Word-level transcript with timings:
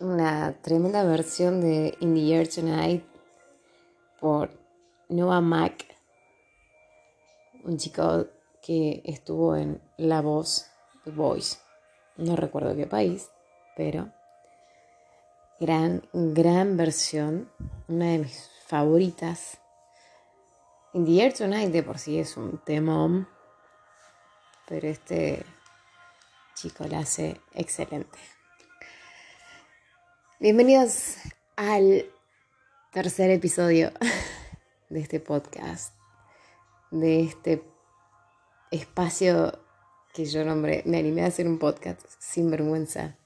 Una 0.00 0.54
tremenda 0.62 1.04
versión 1.04 1.60
de 1.60 1.94
In 2.00 2.14
the 2.14 2.34
Air 2.34 2.48
Tonight 2.48 3.04
por 4.18 4.50
Noah 5.10 5.42
Mac, 5.42 5.84
un 7.64 7.76
chico 7.76 8.26
que 8.62 9.02
estuvo 9.04 9.56
en 9.56 9.80
La 9.98 10.22
Voz 10.22 10.66
The 11.04 11.10
Voice. 11.10 11.58
No 12.16 12.34
recuerdo 12.34 12.74
qué 12.74 12.86
país, 12.86 13.30
pero 13.76 14.10
gran, 15.58 16.08
gran 16.12 16.78
versión, 16.78 17.50
una 17.86 18.06
de 18.06 18.18
mis 18.20 18.50
favoritas. 18.66 19.58
In 20.94 21.04
the 21.04 21.22
Air 21.22 21.34
Tonight 21.34 21.70
de 21.72 21.82
por 21.82 21.98
sí 21.98 22.18
es 22.18 22.38
un 22.38 22.58
temón, 22.64 23.28
pero 24.66 24.88
este 24.88 25.44
chico 26.54 26.84
la 26.86 27.00
hace 27.00 27.38
excelente. 27.52 28.18
Bienvenidos 30.42 31.16
al 31.54 32.06
tercer 32.94 33.28
episodio 33.28 33.92
de 34.88 35.00
este 35.00 35.20
podcast, 35.20 35.94
de 36.90 37.24
este 37.24 37.62
espacio 38.70 39.58
que 40.14 40.24
yo 40.24 40.42
nombré, 40.42 40.82
me 40.86 40.96
animé 40.96 41.24
a 41.24 41.26
hacer 41.26 41.46
un 41.46 41.58
podcast 41.58 42.00
sin 42.18 42.50
vergüenza. 42.50 43.18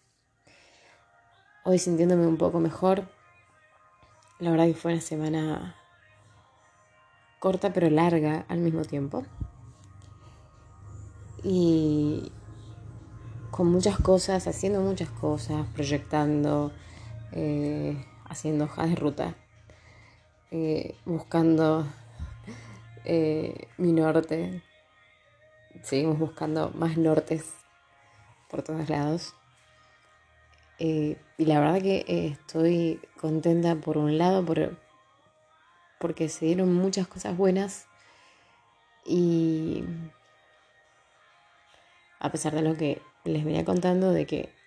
Hoy 1.63 1.79
sintiéndome 1.79 2.27
un 2.27 2.37
poco 2.37 2.59
mejor, 2.59 3.09
la 4.41 4.51
verdad 4.51 4.67
que 4.67 4.75
fue 4.75 4.95
una 4.95 5.01
semana 5.01 5.77
corta 7.39 7.73
pero 7.73 7.91
larga 7.91 8.45
al 8.49 8.59
mismo 8.59 8.83
tiempo. 8.83 9.25
Y 11.45 12.33
con 13.53 13.69
muchas 13.69 14.01
cosas, 14.01 14.49
haciendo 14.49 14.81
muchas 14.81 15.11
cosas, 15.11 15.65
proyectando, 15.77 16.73
eh, 17.37 17.97
haciendo 18.29 18.67
hojas 18.67 18.91
de 18.91 18.95
ruta, 18.97 19.35
eh, 20.53 20.95
buscando 21.05 21.85
eh, 23.05 23.69
mi 23.77 23.93
norte. 23.93 24.63
Seguimos 25.83 26.19
buscando 26.19 26.71
más 26.71 26.97
nortes 26.97 27.55
por 28.49 28.63
todos 28.63 28.89
lados. 28.89 29.35
y 30.79 31.17
la 31.39 31.61
verdad 31.61 31.83
que 31.83 32.05
estoy 32.07 33.01
contenta 33.21 33.75
por 33.75 33.99
un 33.99 34.17
lado 34.17 34.45
por, 34.45 34.77
porque 35.99 36.29
se 36.29 36.47
dieron 36.47 36.73
muchas 36.73 37.09
cosas 37.09 37.37
buenas 37.37 37.87
y 39.05 39.85
a 42.21 42.31
pesar 42.31 42.55
de 42.55 42.63
lo 42.63 42.77
que 42.77 43.03
les 43.25 43.45
venía 43.45 43.65
contando 43.65 44.13
de 44.13 44.27
que 44.27 44.64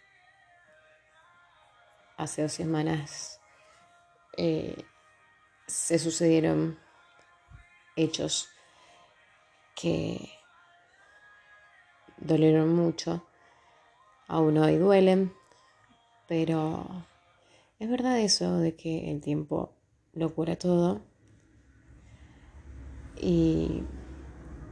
hace 2.18 2.42
dos 2.42 2.52
semanas 2.52 3.40
eh, 4.36 4.84
se 5.68 6.00
sucedieron 6.00 6.78
hechos 7.96 8.50
que 9.76 10.30
dolieron 12.18 12.76
mucho, 12.76 13.28
aún 14.28 14.58
hoy 14.58 14.78
duelen, 14.78 15.34
pero 16.28 17.06
es 17.80 17.90
verdad 17.90 18.20
eso 18.20 18.58
de 18.58 18.76
que 18.76 19.12
el 19.12 19.22
tiempo 19.22 19.74
lo 20.14 20.34
cura 20.34 20.58
todo 20.58 21.02
y 23.16 23.84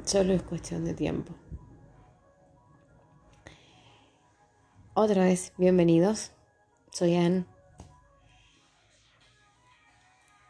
solo 0.04 0.34
es 0.34 0.44
cuestión 0.44 0.86
de 0.86 0.94
tiempo. 0.94 1.34
Otra 4.94 5.26
vez, 5.26 5.54
bienvenidos. 5.58 6.35
Soy 6.96 7.14
Anne. 7.18 7.44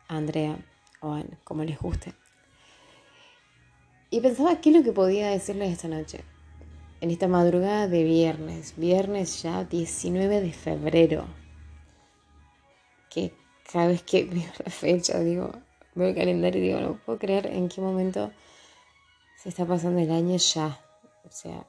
Andrea 0.08 0.60
o 1.02 1.12
Anne, 1.12 1.40
como 1.44 1.64
les 1.64 1.80
guste. 1.80 2.14
Y 4.12 4.20
pensaba 4.20 4.62
qué 4.62 4.70
es 4.70 4.76
lo 4.76 4.84
que 4.84 4.92
podía 4.92 5.32
decirles 5.32 5.72
esta 5.72 5.88
noche. 5.88 6.24
En 7.02 7.10
esta 7.10 7.28
madrugada 7.28 7.88
de 7.88 8.04
viernes, 8.04 8.76
viernes 8.78 9.42
ya 9.42 9.64
19 9.64 10.42
de 10.42 10.54
febrero. 10.54 11.26
Que 13.10 13.34
cada 13.72 13.88
vez 13.88 14.04
que 14.04 14.26
veo 14.32 14.52
la 14.64 14.70
fecha, 14.70 15.18
digo, 15.22 15.52
veo 15.96 16.10
el 16.10 16.16
calendario 16.16 16.62
y 16.62 16.68
digo, 16.68 16.80
no 16.80 17.00
puedo 17.04 17.18
creer 17.18 17.48
en 17.48 17.70
qué 17.70 17.82
momento 17.82 18.32
se 19.42 19.50
está 19.50 19.66
pasando 19.66 20.00
el 20.00 20.12
año 20.12 20.38
ya. 20.38 20.80
O 21.24 21.32
sea, 21.32 21.66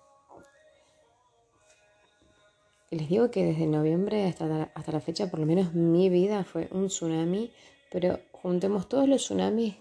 les 2.91 3.09
digo 3.09 3.31
que 3.31 3.45
desde 3.45 3.67
noviembre 3.67 4.27
hasta 4.27 4.47
la, 4.47 4.71
hasta 4.75 4.93
la 4.93 5.01
fecha, 5.01 5.31
por 5.31 5.41
lo 5.41 5.47
menos 5.47 5.75
mi 5.75 6.09
vida 6.09 6.45
fue 6.45 6.69
un 6.71 6.89
tsunami, 6.89 7.53
pero 7.91 8.21
juntemos 8.33 8.89
todos 8.89 9.09
los 9.09 9.23
tsunamis 9.23 9.77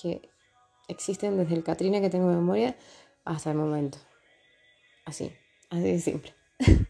que 0.00 0.30
existen 0.88 1.36
desde 1.36 1.54
el 1.54 1.64
Katrina 1.64 2.00
que 2.00 2.10
tengo 2.10 2.30
en 2.30 2.36
memoria 2.36 2.76
hasta 3.24 3.50
el 3.50 3.58
momento. 3.58 3.98
Así, 5.04 5.32
así 5.70 5.82
de 5.82 6.00
simple. 6.00 6.34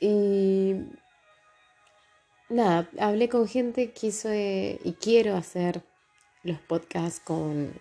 y 0.00 0.74
nada, 2.48 2.88
hablé 2.98 3.28
con 3.28 3.48
gente, 3.48 3.92
quiso 3.92 4.28
eh, 4.30 4.78
y 4.84 4.92
quiero 4.94 5.36
hacer 5.36 5.82
los 6.42 6.60
podcasts 6.60 7.20
con, 7.20 7.80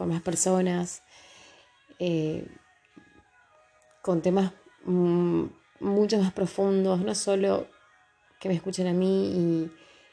más 0.00 0.22
personas, 0.22 1.02
eh, 2.00 2.46
con 4.02 4.20
temas 4.20 4.52
Mm, 4.84 5.44
mucho 5.80 6.18
más 6.18 6.32
profundos, 6.32 7.00
no 7.00 7.14
solo 7.14 7.66
que 8.40 8.48
me 8.48 8.54
escuchen 8.54 8.86
a 8.86 8.92
mí 8.92 9.70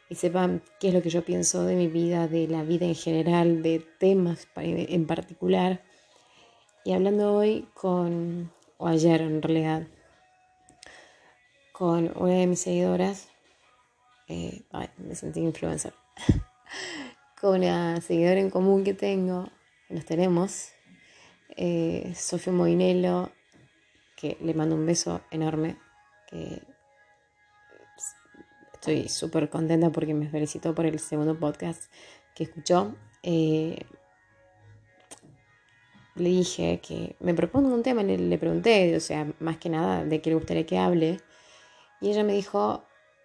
y, 0.09 0.15
sepan 0.15 0.63
qué 0.79 0.87
es 0.87 0.93
lo 0.95 1.03
que 1.03 1.11
yo 1.11 1.23
pienso 1.23 1.65
de 1.65 1.75
mi 1.75 1.87
vida, 1.87 2.27
de 2.27 2.47
la 2.47 2.63
vida 2.63 2.85
en 2.87 2.95
general, 2.95 3.61
de 3.61 3.79
temas 3.99 4.47
en 4.55 5.05
particular. 5.05 5.83
Y 6.83 6.93
hablando 6.93 7.35
hoy 7.35 7.67
con, 7.75 8.51
o 8.77 8.87
ayer 8.87 9.21
en 9.21 9.41
realidad, 9.41 9.87
con 11.71 12.11
una 12.15 12.33
de 12.33 12.47
mis 12.47 12.61
seguidoras, 12.61 13.29
eh, 14.27 14.63
me 14.97 15.13
sentí 15.13 15.41
influencer, 15.41 15.93
con 17.39 17.59
una 17.59 18.01
seguidora 18.01 18.39
en 18.39 18.49
común 18.49 18.83
que 18.83 18.95
tengo, 18.95 19.49
nos 19.89 20.05
tenemos, 20.05 20.69
eh, 21.55 22.13
Sofía 22.15 22.53
Moinelo, 22.53 23.31
que 24.19 24.37
le 24.41 24.53
mando 24.53 24.75
un 24.75 24.85
beso 24.85 25.21
enorme, 25.31 25.77
que 26.27 26.61
estoy 28.73 29.07
súper 29.07 29.49
contenta 29.49 29.91
porque 29.91 30.13
me 30.13 30.27
felicitó 30.27 30.75
por 30.75 30.85
el 30.85 30.99
segundo 30.99 31.39
podcast 31.39 31.83
que 32.35 32.43
escuchó. 32.43 32.95
Eh, 33.23 33.79
le 36.15 36.29
dije 36.29 36.81
que 36.85 37.15
me 37.21 37.33
propongo 37.33 37.73
un 37.73 37.81
tema, 37.81 38.03
le, 38.03 38.17
le, 38.17 38.37
pregunté, 38.37 38.93
o 38.93 38.99
sea, 38.99 39.25
más 39.39 39.57
que 39.57 39.69
nada, 39.69 40.03
de 40.03 40.21
qué 40.21 40.31
le 40.31 40.35
gustaría 40.35 40.65
que 40.65 40.77
hable. 40.77 41.21
Y 42.01 42.09
ella 42.09 42.25
me 42.25 42.33
dijo 42.33 42.83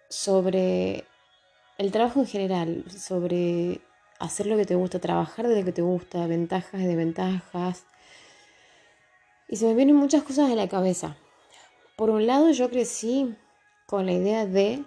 sobre 0.09 1.03
el 1.77 1.91
trabajo 1.91 2.21
en 2.21 2.27
general, 2.27 2.85
sobre 2.89 3.81
hacer 4.17 4.45
lo 4.45 4.55
que 4.55 4.65
te 4.65 4.75
gusta, 4.75 4.99
trabajar 4.99 5.49
de 5.49 5.59
lo 5.59 5.65
que 5.65 5.73
te 5.73 5.81
gusta, 5.81 6.25
ventajas 6.25 6.79
y 6.79 6.85
desventajas, 6.85 7.85
y 9.47 9.57
se 9.57 9.65
me 9.65 9.73
vienen 9.73 9.95
muchas 9.95 10.23
cosas 10.23 10.49
en 10.49 10.57
la 10.57 10.67
cabeza. 10.67 11.17
Por 11.95 12.09
un 12.09 12.27
lado, 12.27 12.51
yo 12.51 12.69
crecí 12.69 13.35
con 13.85 14.05
la 14.05 14.13
idea 14.13 14.45
de 14.45 14.83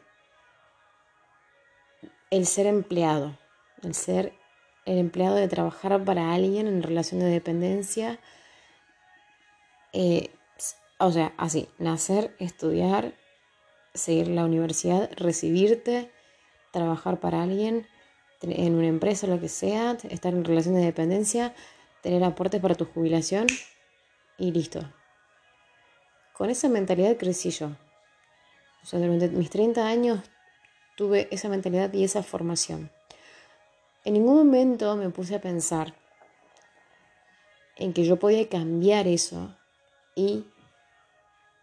el 2.30 2.46
ser 2.46 2.66
empleado, 2.66 3.38
el 3.82 3.94
ser 3.94 4.34
el 4.84 4.98
empleado 4.98 5.36
de 5.36 5.48
trabajar 5.48 6.02
para 6.04 6.32
alguien 6.32 6.66
en 6.66 6.82
relación 6.82 7.20
de 7.20 7.26
dependencia. 7.26 8.18
Eh, 9.92 10.30
o 10.98 11.12
sea, 11.12 11.34
así, 11.36 11.68
nacer, 11.78 12.34
estudiar, 12.38 13.14
seguir 13.94 14.28
la 14.28 14.44
universidad, 14.44 15.10
recibirte, 15.16 16.10
trabajar 16.72 17.20
para 17.20 17.42
alguien, 17.42 17.86
en 18.40 18.76
una 18.76 18.86
empresa, 18.86 19.26
lo 19.26 19.40
que 19.40 19.48
sea, 19.48 19.98
estar 20.10 20.32
en 20.32 20.44
relación 20.44 20.74
de 20.74 20.82
dependencia, 20.82 21.54
tener 22.02 22.22
aportes 22.24 22.60
para 22.60 22.74
tu 22.74 22.84
jubilación 22.84 23.46
y 24.38 24.52
listo. 24.52 24.80
con 26.32 26.50
esa 26.50 26.68
mentalidad 26.68 27.16
crecí 27.16 27.50
yo. 27.50 27.72
O 28.82 28.86
sea, 28.86 29.00
durante 29.00 29.28
mis 29.28 29.50
30 29.50 29.86
años 29.86 30.20
tuve 30.96 31.28
esa 31.32 31.48
mentalidad 31.48 31.92
y 31.92 32.04
esa 32.04 32.22
formación. 32.22 32.90
En 34.04 34.14
ningún 34.14 34.36
momento 34.36 34.96
me 34.96 35.10
puse 35.10 35.34
a 35.34 35.40
pensar 35.40 35.94
en 37.76 37.92
que 37.92 38.04
yo 38.04 38.16
podía 38.16 38.48
cambiar 38.48 39.06
eso 39.08 39.56
y 40.14 40.46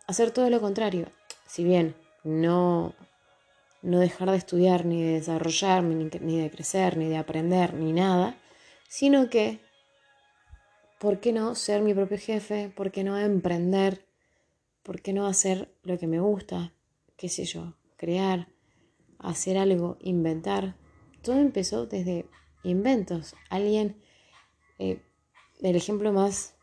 hacer 0.07 0.31
todo 0.31 0.49
lo 0.49 0.59
contrario. 0.61 1.07
Si 1.47 1.63
bien 1.63 1.95
no, 2.23 2.93
no 3.81 3.99
dejar 3.99 4.31
de 4.31 4.37
estudiar, 4.37 4.85
ni 4.85 5.01
de 5.01 5.13
desarrollarme, 5.13 5.95
ni, 5.95 6.05
ni 6.19 6.39
de 6.39 6.51
crecer, 6.51 6.97
ni 6.97 7.07
de 7.07 7.17
aprender, 7.17 7.73
ni 7.73 7.93
nada, 7.93 8.35
sino 8.87 9.29
que, 9.29 9.64
¿por 11.05 11.19
qué 11.19 11.31
no 11.31 11.53
ser 11.53 11.83
mi 11.83 11.93
propio 11.93 12.17
jefe? 12.17 12.73
¿Por 12.75 12.91
qué 12.91 13.03
no 13.03 13.15
emprender? 13.19 14.07
¿Por 14.81 15.03
qué 15.03 15.13
no 15.13 15.27
hacer 15.27 15.71
lo 15.83 15.99
que 15.99 16.07
me 16.07 16.19
gusta? 16.19 16.73
¿Qué 17.15 17.29
sé 17.29 17.45
yo? 17.45 17.75
Crear, 17.95 18.47
hacer 19.19 19.59
algo, 19.59 19.97
inventar. 19.99 20.75
Todo 21.21 21.35
empezó 21.35 21.85
desde 21.85 22.25
inventos. 22.63 23.35
Alguien, 23.51 24.01
eh, 24.79 24.99
el 25.61 25.75
ejemplo 25.75 26.11
más 26.11 26.55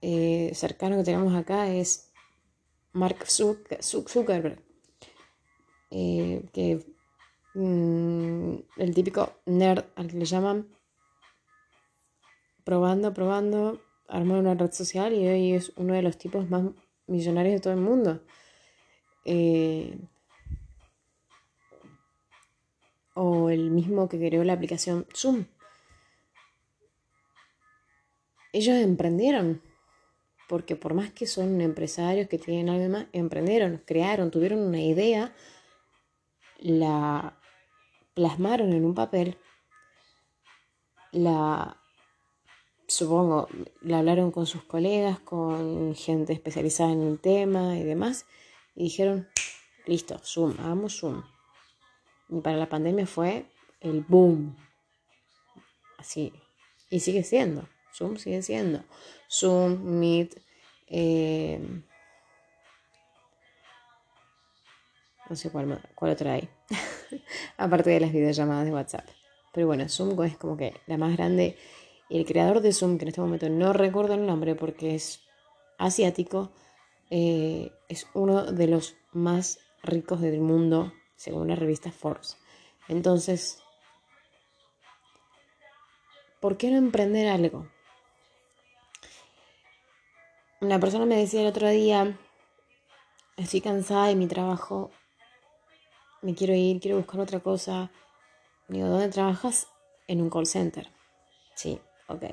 eh, 0.00 0.52
cercano 0.54 0.98
que 0.98 1.02
tenemos 1.02 1.34
acá 1.34 1.68
es 1.68 2.12
Mark 2.92 3.26
Zuckerberg, 3.26 4.62
eh, 5.90 6.44
que 6.52 6.86
mm, 7.54 8.54
el 8.76 8.94
típico 8.94 9.40
nerd 9.46 9.86
al 9.96 10.06
que 10.06 10.18
le 10.18 10.24
llaman, 10.24 10.68
probando, 12.64 13.12
probando, 13.14 13.80
armó 14.08 14.38
una 14.38 14.54
red 14.54 14.72
social 14.72 15.12
y 15.14 15.26
hoy 15.26 15.52
es 15.54 15.72
uno 15.76 15.94
de 15.94 16.02
los 16.02 16.18
tipos 16.18 16.48
más 16.50 16.64
millonarios 17.06 17.54
de 17.54 17.60
todo 17.60 17.72
el 17.72 17.80
mundo. 17.80 18.22
o 23.14 23.50
el 23.50 23.70
mismo 23.70 24.08
que 24.08 24.18
creó 24.18 24.42
la 24.44 24.54
aplicación 24.54 25.06
Zoom. 25.14 25.44
Ellos 28.52 28.76
emprendieron, 28.76 29.62
porque 30.48 30.76
por 30.76 30.94
más 30.94 31.10
que 31.12 31.26
son 31.26 31.60
empresarios 31.60 32.28
que 32.28 32.38
tienen 32.38 32.68
algo 32.68 32.88
más, 32.88 33.06
emprendieron, 33.12 33.82
crearon, 33.86 34.30
tuvieron 34.30 34.60
una 34.60 34.80
idea, 34.80 35.34
la 36.58 37.38
plasmaron 38.14 38.72
en 38.72 38.84
un 38.84 38.94
papel, 38.94 39.38
la, 41.12 41.81
supongo, 42.92 43.48
la 43.80 43.98
hablaron 43.98 44.30
con 44.30 44.46
sus 44.46 44.62
colegas, 44.64 45.18
con 45.20 45.94
gente 45.94 46.32
especializada 46.32 46.92
en 46.92 47.02
el 47.02 47.18
tema 47.18 47.76
y 47.76 47.82
demás, 47.82 48.26
y 48.74 48.84
dijeron, 48.84 49.28
listo, 49.86 50.18
Zoom, 50.24 50.54
hagamos 50.58 50.98
Zoom. 50.98 51.22
Y 52.28 52.40
para 52.40 52.56
la 52.56 52.68
pandemia 52.68 53.06
fue 53.06 53.46
el 53.80 54.00
boom. 54.02 54.56
Así. 55.98 56.32
Y 56.90 57.00
sigue 57.00 57.22
siendo. 57.24 57.68
Zoom 57.94 58.16
sigue 58.16 58.42
siendo. 58.42 58.84
Zoom, 59.30 59.98
Meet. 59.98 60.40
Eh, 60.88 61.60
no 65.28 65.36
sé 65.36 65.50
cuál, 65.50 65.80
cuál 65.94 66.12
otra 66.12 66.34
hay. 66.34 66.48
Aparte 67.56 67.90
de 67.90 68.00
las 68.00 68.12
videollamadas 68.12 68.64
de 68.64 68.72
WhatsApp. 68.72 69.08
Pero 69.52 69.66
bueno, 69.66 69.88
Zoom 69.88 70.20
es 70.24 70.36
como 70.36 70.56
que 70.56 70.74
la 70.86 70.96
más 70.96 71.16
grande. 71.16 71.56
Y 72.12 72.18
el 72.18 72.26
creador 72.26 72.60
de 72.60 72.74
Zoom, 72.74 72.98
que 72.98 73.04
en 73.04 73.08
este 73.08 73.22
momento 73.22 73.48
no 73.48 73.72
recuerdo 73.72 74.12
el 74.12 74.26
nombre 74.26 74.54
porque 74.54 74.94
es 74.94 75.22
asiático, 75.78 76.52
eh, 77.08 77.72
es 77.88 78.06
uno 78.12 78.52
de 78.52 78.66
los 78.66 78.96
más 79.12 79.60
ricos 79.82 80.20
del 80.20 80.38
mundo 80.42 80.92
según 81.16 81.48
la 81.48 81.56
revista 81.56 81.90
Forbes. 81.90 82.36
Entonces, 82.86 83.62
¿por 86.38 86.58
qué 86.58 86.70
no 86.70 86.76
emprender 86.76 87.28
algo? 87.28 87.66
Una 90.60 90.78
persona 90.78 91.06
me 91.06 91.16
decía 91.16 91.40
el 91.40 91.46
otro 91.46 91.66
día, 91.70 92.18
estoy 93.38 93.62
cansada 93.62 94.08
de 94.08 94.16
mi 94.16 94.26
trabajo, 94.26 94.90
me 96.20 96.34
quiero 96.34 96.52
ir, 96.52 96.78
quiero 96.78 96.98
buscar 96.98 97.20
otra 97.20 97.40
cosa. 97.40 97.90
Digo, 98.68 98.88
¿dónde 98.88 99.08
trabajas? 99.08 99.68
En 100.08 100.20
un 100.20 100.28
call 100.28 100.44
center. 100.44 100.90
Sí, 101.54 101.80
ok. 102.12 102.24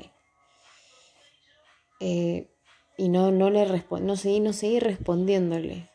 Eh, 2.00 2.50
y 2.98 3.10
no, 3.10 3.32
no 3.32 3.50
le 3.50 3.66
no 4.02 4.16
seguí, 4.16 4.40
no 4.40 4.54
seguí 4.54 4.80
respondiéndole. 4.80 5.90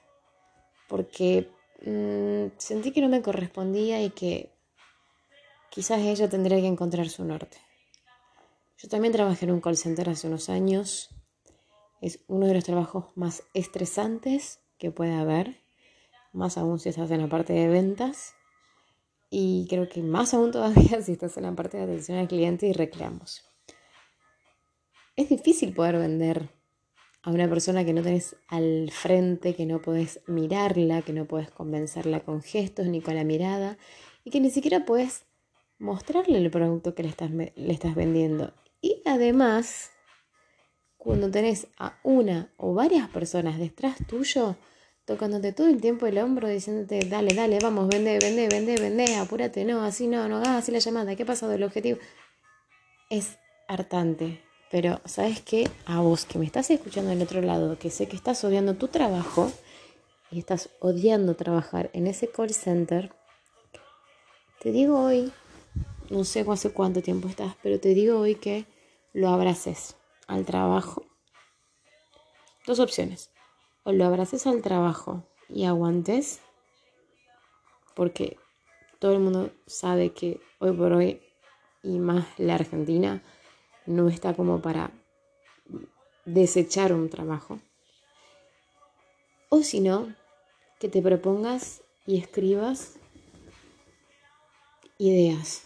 Porque 0.89 1.51
Mm, 1.87 2.57
sentí 2.57 2.93
que 2.93 3.03
no 3.03 3.09
me 3.11 3.21
correspondía 3.21 4.03
y 4.03 4.11
que 4.11 4.51
quizás 5.71 6.01
ella 6.01 6.31
tendría 6.31 6.59
que 6.59 6.67
encontrar 6.67 7.09
su 7.11 7.25
norte. 7.25 7.59
Yo 8.79 8.89
también 8.89 9.13
trabajé 9.13 9.45
en 9.45 9.53
un 9.53 9.61
call 9.61 9.77
center 9.77 10.09
hace 10.09 10.27
unos 10.27 10.49
años. 10.49 11.11
Es 12.01 12.25
uno 12.27 12.47
de 12.47 12.55
los 12.55 12.65
trabajos 12.65 13.07
más 13.17 13.43
estresantes 13.53 14.61
que 14.79 14.91
puede 14.91 15.15
haber, 15.15 15.63
más 16.33 16.57
aún 16.57 16.79
si 16.79 16.89
estás 16.89 17.11
en 17.11 17.21
la 17.21 17.29
parte 17.29 17.53
de 17.53 17.69
ventas 17.69 18.35
y 19.31 19.67
creo 19.69 19.89
que 19.89 20.03
más 20.03 20.33
aún 20.33 20.53
todavía 20.53 21.03
si 21.03 21.13
estás 21.13 21.37
en 21.37 21.45
la 21.45 21.53
parte 21.53 21.77
de 21.77 21.85
atención 21.85 22.19
al 22.19 22.29
cliente 22.29 22.67
y 22.67 22.73
reclamos. 22.73 23.54
Es 25.17 25.29
difícil 25.29 25.73
poder 25.73 25.99
vender 25.99 26.49
a 27.23 27.31
una 27.31 27.49
persona 27.49 27.85
que 27.85 27.93
no 27.93 28.03
tenés 28.03 28.37
al 28.49 28.91
frente, 28.91 29.55
que 29.55 29.65
no 29.65 29.81
podés 29.81 30.21
mirarla, 30.27 31.03
que 31.03 31.13
no 31.13 31.25
podés 31.25 31.51
convencerla 31.51 32.21
con 32.21 32.43
gestos 32.43 32.87
ni 32.87 33.01
con 33.01 33.15
la 33.15 33.23
mirada 33.23 33.79
y 34.25 34.31
que 34.31 34.41
ni 34.41 34.51
siquiera 34.51 34.85
podés 34.85 35.25
mostrarle 35.79 36.39
el 36.39 36.51
producto 36.51 36.97
que 36.97 37.05
le 37.05 37.11
estás, 37.11 37.31
le 37.31 37.73
estás 37.73 37.95
vendiendo. 37.95 38.53
Y 38.81 39.03
además, 39.05 39.93
cuando 40.99 41.31
tenés 41.31 41.69
a 41.79 41.97
una 42.03 42.53
o 42.57 42.75
varias 42.75 43.09
personas 43.09 43.59
detrás 43.59 43.97
tuyo, 44.09 44.57
tocándote 45.05 45.53
todo 45.53 45.69
el 45.69 45.81
tiempo 45.81 46.07
el 46.07 46.19
hombro, 46.19 46.49
diciéndote, 46.49 47.01
dale, 47.09 47.35
dale, 47.35 47.61
vamos, 47.63 47.89
vende, 47.89 48.19
vende, 48.21 48.49
vende, 48.49 48.81
vende, 48.81 49.15
apúrate, 49.17 49.65
no, 49.65 49.85
así 49.85 50.09
no, 50.09 50.29
no 50.29 50.39
hagas 50.39 50.65
así 50.65 50.73
la 50.73 50.81
llamada, 50.81 51.15
¿qué 51.15 51.23
ha 51.23 51.27
pasado 51.27 51.53
el 51.53 51.63
objetivo? 51.63 51.99
Es 53.11 53.39
hartante. 53.69 54.41
Pero, 54.71 55.01
¿sabes 55.05 55.41
qué? 55.41 55.71
A 55.87 56.01
vos 56.01 56.25
que 56.25 56.39
me 56.39 56.47
estás 56.47 56.71
escuchando 56.71 57.11
del 57.11 57.23
otro 57.23 57.41
lado, 57.41 57.79
que 57.79 57.91
sé 57.91 58.09
que 58.09 58.17
estás 58.17 58.43
odiando 58.45 58.75
tu 58.75 58.89
trabajo 58.89 59.53
y 60.31 60.39
estás 60.39 60.71
odiando 60.81 61.37
trabajar 61.37 61.91
en 61.93 62.07
ese 62.07 62.29
call 62.29 62.51
center, 62.51 63.13
te 64.65 64.73
digo 64.73 64.99
hoy, 64.99 65.31
no 66.09 66.25
sé 66.25 66.45
cuánto 66.73 67.03
tiempo 67.03 67.29
estás, 67.29 67.55
pero 67.63 67.79
te 67.79 67.91
digo 67.91 68.19
hoy 68.19 68.35
que 68.35 68.65
lo 69.13 69.29
abraces 69.29 69.97
al 70.27 70.47
trabajo. 70.47 71.05
Dos 72.67 72.81
opciones. 72.81 73.31
O 73.83 73.93
lo 73.93 74.07
abraces 74.07 74.47
al 74.47 74.63
trabajo 74.63 75.23
y 75.51 75.67
aguantes, 75.67 76.41
porque 77.95 78.39
todo 78.99 79.13
el 79.13 79.21
mundo 79.21 79.53
sabe 79.67 80.15
que 80.15 80.41
hoy 80.59 80.73
por 80.73 80.93
hoy, 80.93 81.21
y 81.83 81.99
más 81.99 82.27
la 82.39 82.55
Argentina, 82.55 83.23
no 83.87 84.09
está 84.09 84.35
como 84.35 84.61
para 84.61 84.91
desechar 86.25 86.93
un 86.93 87.09
trabajo. 87.11 87.59
O 89.49 89.63
si 89.63 89.81
no, 89.81 90.15
que 90.81 90.89
te 90.89 91.03
propongas 91.03 91.83
y 92.07 92.19
escribas 92.19 92.95
ideas. 94.99 95.65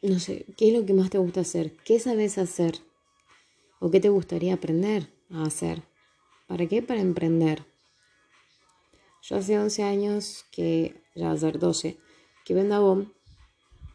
No 0.00 0.18
sé, 0.18 0.46
¿qué 0.56 0.68
es 0.68 0.74
lo 0.74 0.84
que 0.84 0.94
más 0.94 1.10
te 1.10 1.18
gusta 1.18 1.42
hacer? 1.42 1.76
¿Qué 1.84 2.00
sabes 2.00 2.36
hacer? 2.36 2.80
¿O 3.78 3.90
qué 3.90 4.00
te 4.00 4.08
gustaría 4.08 4.54
aprender 4.54 5.08
a 5.30 5.44
hacer? 5.44 5.82
¿Para 6.48 6.66
qué? 6.66 6.82
Para 6.82 7.00
emprender. 7.00 7.64
Yo 9.22 9.36
hace 9.36 9.58
11 9.58 9.84
años 9.84 10.44
que, 10.50 11.00
ya 11.14 11.28
va 11.28 11.32
a 11.32 11.36
ser 11.36 11.60
12, 11.60 11.98
que 12.44 12.54
vendo 12.54 12.74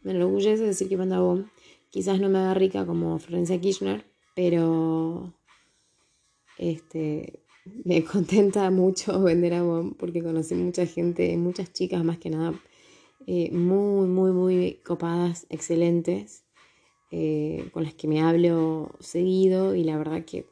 me 0.08 0.14
enorgullece 0.14 0.64
decir 0.64 0.88
que 0.88 0.98
Panda 0.98 1.20
Bomb 1.20 1.48
quizás 1.90 2.20
no 2.22 2.30
me 2.30 2.40
haga 2.40 2.54
rica 2.54 2.86
como 2.86 3.20
Florencia 3.20 3.60
Kirchner, 3.60 4.06
pero 4.36 5.34
este, 6.58 7.44
me 7.84 8.04
contenta 8.14 8.70
mucho 8.72 9.22
vender 9.22 9.54
a 9.56 9.64
Bomb 9.64 9.98
porque 9.98 10.24
conocí 10.24 10.56
mucha 10.56 10.86
gente, 10.86 11.36
muchas 11.36 11.74
chicas 11.74 12.06
más 12.06 12.20
que 12.20 12.30
nada, 12.30 12.58
eh, 13.26 13.52
muy, 13.52 14.08
muy, 14.08 14.32
muy 14.32 14.80
copadas, 14.86 15.46
excelentes, 15.50 16.46
eh, 17.12 17.70
con 17.74 17.84
las 17.84 17.94
que 17.94 18.08
me 18.08 18.22
hablo 18.22 18.96
seguido 19.02 19.76
y 19.76 19.84
la 19.84 19.98
verdad 19.98 20.24
que 20.24 20.46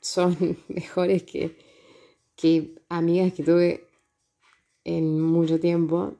son 0.00 0.36
mejores 0.68 1.22
que, 1.22 1.56
que 2.36 2.74
amigas 2.90 3.32
que 3.32 3.42
tuve 3.42 3.88
en 4.84 5.18
mucho 5.18 5.58
tiempo 5.58 6.18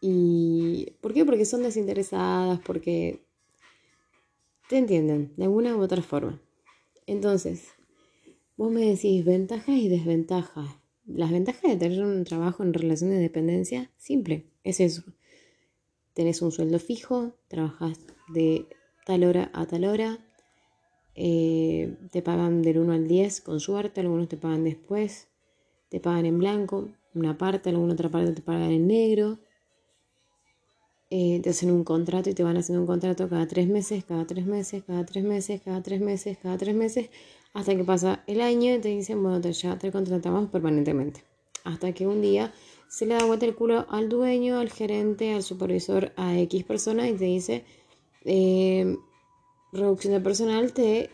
¿Y 0.00 0.92
por 1.00 1.12
qué? 1.12 1.24
Porque 1.24 1.44
son 1.44 1.62
desinteresadas, 1.62 2.60
porque 2.60 3.24
te 4.68 4.78
entienden 4.78 5.32
de 5.36 5.44
alguna 5.44 5.76
u 5.76 5.80
otra 5.80 6.02
forma. 6.02 6.40
Entonces, 7.06 7.68
vos 8.56 8.70
me 8.70 8.82
decís 8.82 9.24
ventajas 9.24 9.76
y 9.76 9.88
desventajas. 9.88 10.68
Las 11.06 11.30
ventajas 11.30 11.62
de 11.62 11.76
tener 11.76 12.04
un 12.04 12.24
trabajo 12.24 12.62
en 12.62 12.74
relación 12.74 13.10
de 13.10 13.18
dependencia, 13.18 13.90
simple, 13.96 14.44
es 14.62 14.80
eso. 14.80 15.02
Tenés 16.12 16.42
un 16.42 16.52
sueldo 16.52 16.78
fijo, 16.78 17.32
trabajas 17.48 17.98
de 18.28 18.66
tal 19.06 19.24
hora 19.24 19.50
a 19.54 19.66
tal 19.66 19.84
hora, 19.86 20.18
eh, 21.14 21.96
te 22.10 22.22
pagan 22.22 22.62
del 22.62 22.78
1 22.78 22.92
al 22.92 23.08
10 23.08 23.40
con 23.40 23.58
suerte, 23.58 24.00
algunos 24.00 24.28
te 24.28 24.36
pagan 24.36 24.64
después, 24.64 25.28
te 25.88 25.98
pagan 25.98 26.26
en 26.26 26.38
blanco, 26.38 26.90
una 27.14 27.38
parte, 27.38 27.70
alguna 27.70 27.94
otra 27.94 28.08
parte 28.08 28.32
te 28.32 28.42
pagan 28.42 28.70
en 28.70 28.86
negro. 28.86 29.38
Eh, 31.10 31.40
te 31.42 31.50
hacen 31.50 31.70
un 31.70 31.84
contrato 31.84 32.28
y 32.28 32.34
te 32.34 32.42
van 32.42 32.58
haciendo 32.58 32.82
un 32.82 32.86
contrato 32.86 33.30
cada 33.30 33.48
tres 33.48 33.66
meses, 33.66 34.04
cada 34.04 34.26
tres 34.26 34.44
meses, 34.44 34.82
cada 34.86 35.06
tres 35.06 35.24
meses, 35.24 35.62
cada 35.64 35.82
tres 35.82 36.00
meses, 36.02 36.36
cada 36.42 36.58
tres 36.58 36.74
meses, 36.74 37.08
hasta 37.54 37.74
que 37.74 37.82
pasa 37.82 38.22
el 38.26 38.42
año 38.42 38.74
y 38.74 38.78
te 38.78 38.88
dicen, 38.88 39.22
bueno, 39.22 39.40
ya 39.40 39.78
te 39.78 39.90
contratamos 39.90 40.50
permanentemente. 40.50 41.24
Hasta 41.64 41.92
que 41.92 42.06
un 42.06 42.20
día 42.20 42.52
se 42.88 43.06
le 43.06 43.14
da 43.14 43.24
vuelta 43.24 43.46
el 43.46 43.54
culo 43.54 43.86
al 43.88 44.10
dueño, 44.10 44.58
al 44.58 44.70
gerente, 44.70 45.32
al 45.32 45.42
supervisor, 45.42 46.12
a 46.16 46.38
X 46.40 46.64
persona 46.64 47.08
y 47.08 47.14
te 47.14 47.24
dice, 47.24 47.64
eh, 48.24 48.94
reducción 49.72 50.12
de 50.12 50.20
personal, 50.20 50.74
te 50.74 51.10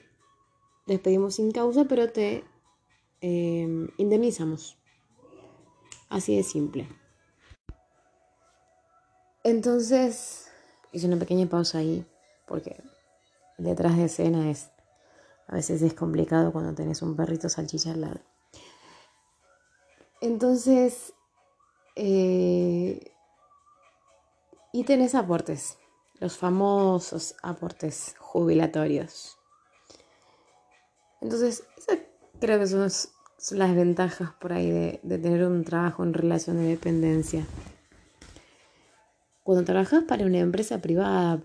despedimos 0.87 1.37
sin 1.37 1.53
causa, 1.53 1.85
pero 1.85 2.11
te 2.11 2.43
eh, 3.21 3.89
indemnizamos. 3.97 4.77
Así 6.09 6.37
de 6.37 6.43
simple. 6.43 6.89
Entonces, 9.45 10.47
hice 10.91 11.07
una 11.07 11.19
pequeña 11.19 11.47
pausa 11.47 11.79
ahí, 11.79 12.07
porque 12.47 12.83
detrás 13.59 13.97
de 13.99 14.05
escena 14.05 14.51
es, 14.51 14.71
a 15.47 15.55
veces 15.55 15.83
es 15.83 15.93
complicado 15.93 16.51
cuando 16.51 16.75
tenés 16.75 17.03
un 17.03 17.15
perrito 17.15 17.51
salchicha 17.51 17.93
al 17.93 18.01
lado. 18.01 18.21
Entonces, 20.23 21.13
eh, 21.95 23.13
y 24.73 24.85
tenés 24.85 25.15
aportes, 25.15 25.77
los 26.21 26.39
famosos 26.39 27.37
aportes 27.43 28.15
jubilatorios. 28.19 29.37
Entonces, 31.21 31.65
esa 31.77 31.99
creo 32.41 32.59
que 32.59 32.67
son, 32.67 32.89
las 33.59 33.75
ventajas 33.75 34.33
por 34.41 34.55
ahí 34.55 34.71
de, 34.71 35.01
de 35.03 35.19
tener 35.19 35.45
un 35.45 35.65
trabajo 35.65 36.03
en 36.03 36.15
relación 36.15 36.57
de 36.57 36.69
dependencia. 36.69 37.47
Cuando 39.45 39.65
trabajas 39.65 40.05
para 40.05 40.25
una 40.25 40.39
empresa 40.39 40.81
privada, 40.81 41.43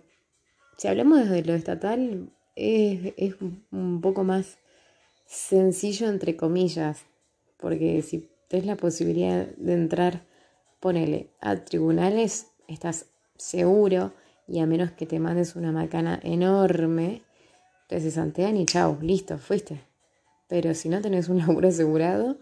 si 0.77 0.87
hablamos 0.87 1.19
desde 1.19 1.43
lo 1.43 1.53
estatal, 1.53 2.31
es, 2.55 3.35
un 3.41 3.99
poco 4.01 4.23
más 4.23 4.57
sencillo 5.25 6.07
entre 6.07 6.37
comillas, 6.37 7.05
porque 7.57 8.01
si 8.01 8.29
tienes 8.47 8.65
la 8.65 8.77
posibilidad 8.77 9.45
de 9.47 9.73
entrar, 9.73 10.23
ponele, 10.79 11.31
a 11.41 11.57
tribunales, 11.65 12.47
estás 12.69 13.07
seguro 13.35 14.13
y 14.47 14.59
a 14.59 14.65
menos 14.65 14.91
que 14.91 15.05
te 15.05 15.19
mandes 15.19 15.57
una 15.57 15.73
macana 15.73 16.21
enorme, 16.23 17.23
te 17.89 17.99
cesantean 17.99 18.55
y 18.55 18.65
chao, 18.65 18.97
listo, 19.01 19.37
fuiste. 19.37 19.81
Pero 20.47 20.73
si 20.73 20.87
no 20.87 21.01
tenés 21.01 21.27
un 21.27 21.39
laburo 21.39 21.67
asegurado, 21.67 22.37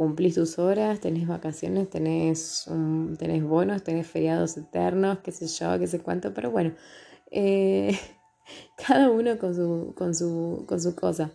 cumplís 0.00 0.34
tus 0.34 0.58
horas, 0.58 0.98
tenés 0.98 1.28
vacaciones, 1.28 1.90
tenés, 1.90 2.64
tenés 3.18 3.44
bonos, 3.44 3.84
tenés 3.84 4.06
feriados 4.06 4.56
eternos, 4.56 5.18
qué 5.18 5.30
sé 5.30 5.46
yo, 5.46 5.78
qué 5.78 5.86
sé 5.86 6.00
cuánto, 6.00 6.32
pero 6.32 6.50
bueno, 6.50 6.72
eh, 7.30 7.94
cada 8.86 9.10
uno 9.10 9.38
con 9.38 9.54
su, 9.54 9.92
con, 9.94 10.14
su, 10.14 10.64
con 10.66 10.80
su 10.80 10.94
cosa. 10.94 11.32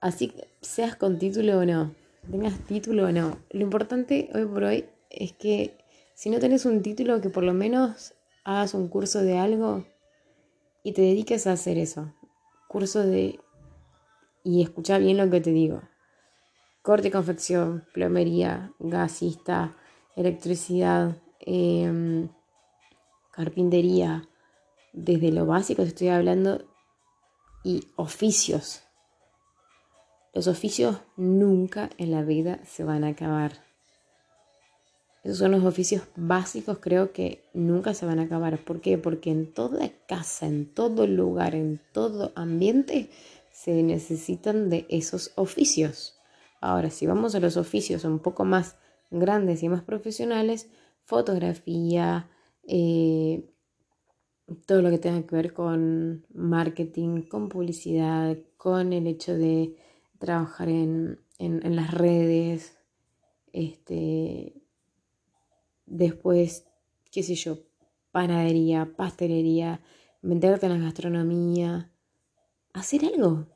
Así 0.00 0.32
seas 0.60 0.96
con 0.96 1.20
título 1.20 1.60
o 1.60 1.64
no, 1.64 1.94
tengas 2.28 2.58
título 2.66 3.04
o 3.04 3.12
no, 3.12 3.38
lo 3.50 3.60
importante 3.60 4.28
hoy 4.34 4.46
por 4.46 4.64
hoy 4.64 4.86
es 5.08 5.34
que 5.34 5.78
si 6.16 6.30
no 6.30 6.40
tenés 6.40 6.66
un 6.66 6.82
título, 6.82 7.20
que 7.20 7.30
por 7.30 7.44
lo 7.44 7.54
menos 7.54 8.12
hagas 8.42 8.74
un 8.74 8.88
curso 8.88 9.22
de 9.22 9.38
algo 9.38 9.86
y 10.82 10.94
te 10.94 11.02
dediques 11.02 11.46
a 11.46 11.52
hacer 11.52 11.78
eso. 11.78 12.12
Curso 12.66 13.06
de... 13.06 13.38
Y 14.42 14.62
escucha 14.62 14.98
bien 14.98 15.16
lo 15.16 15.30
que 15.30 15.40
te 15.40 15.52
digo 15.52 15.82
corte 16.88 17.08
y 17.08 17.10
confección, 17.10 17.84
plomería, 17.92 18.72
gasista, 18.78 19.76
electricidad, 20.16 21.18
em, 21.38 22.30
carpintería, 23.30 24.26
desde 24.94 25.30
lo 25.30 25.44
básico 25.44 25.82
estoy 25.82 26.08
hablando, 26.08 26.64
y 27.62 27.88
oficios. 27.96 28.84
Los 30.32 30.46
oficios 30.46 30.96
nunca 31.18 31.90
en 31.98 32.10
la 32.10 32.22
vida 32.22 32.58
se 32.64 32.84
van 32.84 33.04
a 33.04 33.08
acabar. 33.08 33.52
Esos 35.22 35.36
son 35.36 35.50
los 35.50 35.66
oficios 35.66 36.04
básicos, 36.16 36.78
creo 36.78 37.12
que 37.12 37.44
nunca 37.52 37.92
se 37.92 38.06
van 38.06 38.18
a 38.18 38.22
acabar. 38.22 38.64
¿Por 38.64 38.80
qué? 38.80 38.96
Porque 38.96 39.30
en 39.30 39.52
toda 39.52 39.90
casa, 40.06 40.46
en 40.46 40.64
todo 40.64 41.06
lugar, 41.06 41.54
en 41.54 41.82
todo 41.92 42.32
ambiente, 42.34 43.10
se 43.52 43.82
necesitan 43.82 44.70
de 44.70 44.86
esos 44.88 45.32
oficios. 45.34 46.17
Ahora, 46.60 46.90
si 46.90 47.06
vamos 47.06 47.34
a 47.34 47.40
los 47.40 47.56
oficios 47.56 48.04
un 48.04 48.18
poco 48.18 48.44
más 48.44 48.76
grandes 49.10 49.62
y 49.62 49.68
más 49.68 49.82
profesionales, 49.82 50.68
fotografía, 51.04 52.28
eh, 52.66 53.48
todo 54.66 54.82
lo 54.82 54.90
que 54.90 54.98
tenga 54.98 55.26
que 55.26 55.36
ver 55.36 55.52
con 55.52 56.26
marketing, 56.34 57.22
con 57.22 57.48
publicidad, 57.48 58.36
con 58.56 58.92
el 58.92 59.06
hecho 59.06 59.34
de 59.34 59.76
trabajar 60.18 60.68
en, 60.68 61.20
las 61.38 61.94
redes, 61.94 62.76
este, 63.52 64.54
después, 65.86 66.66
qué 67.10 67.22
sé 67.22 67.34
yo, 67.34 67.58
panadería, 68.10 68.90
pastelería, 68.96 69.80
meterte 70.22 70.66
en 70.66 70.72
la 70.72 70.84
gastronomía, 70.84 71.92
hacer 72.72 73.04
algo, 73.04 73.46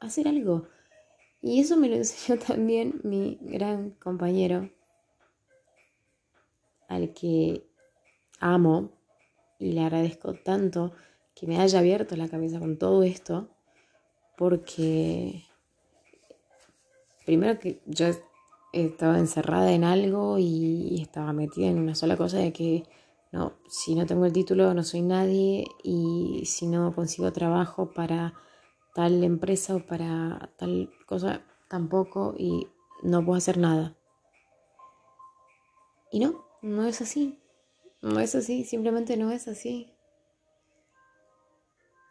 hacer 0.00 0.28
algo. 0.28 0.66
Y 1.40 1.60
eso 1.60 1.76
me 1.76 1.88
lo 1.88 1.96
enseñó 1.96 2.38
también 2.46 3.00
mi 3.04 3.38
gran 3.40 3.90
compañero, 3.90 4.70
al 6.88 7.12
que 7.12 7.64
amo 8.40 8.90
y 9.58 9.72
le 9.72 9.80
agradezco 9.80 10.34
tanto 10.34 10.92
que 11.34 11.46
me 11.46 11.60
haya 11.60 11.78
abierto 11.78 12.16
la 12.16 12.28
cabeza 12.28 12.58
con 12.58 12.78
todo 12.78 13.02
esto, 13.02 13.48
porque 14.36 15.44
primero 17.26 17.58
que 17.58 17.80
yo 17.86 18.06
estaba 18.72 19.18
encerrada 19.18 19.72
en 19.72 19.84
algo 19.84 20.38
y 20.38 21.00
estaba 21.00 21.32
metida 21.32 21.66
en 21.68 21.78
una 21.78 21.94
sola 21.94 22.16
cosa 22.16 22.38
de 22.38 22.52
que 22.52 22.84
no, 23.32 23.52
si 23.68 23.94
no 23.94 24.06
tengo 24.06 24.24
el 24.24 24.32
título 24.32 24.72
no 24.72 24.82
soy 24.82 25.02
nadie 25.02 25.66
y 25.82 26.42
si 26.46 26.66
no 26.66 26.94
consigo 26.94 27.32
trabajo 27.32 27.92
para 27.92 28.34
tal 28.98 29.22
empresa 29.22 29.76
o 29.76 29.86
para 29.86 30.50
tal 30.56 30.90
cosa 31.06 31.46
tampoco 31.68 32.34
y 32.36 32.66
no 33.04 33.24
puedo 33.24 33.38
hacer 33.38 33.56
nada. 33.56 33.96
Y 36.10 36.18
no, 36.18 36.44
no 36.62 36.84
es 36.84 37.00
así. 37.00 37.38
No 38.02 38.18
es 38.18 38.34
así, 38.34 38.64
simplemente 38.64 39.16
no 39.16 39.30
es 39.30 39.46
así. 39.46 39.94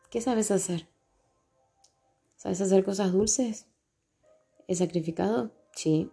¿Qué 0.09 0.21
sabes 0.21 0.49
hacer? 0.49 0.87
¿Sabes 2.37 2.61
hacer 2.61 2.85
cosas 2.85 3.11
dulces? 3.11 3.67
¿Es 4.69 4.77
sacrificado? 4.77 5.51
Sí. 5.73 6.09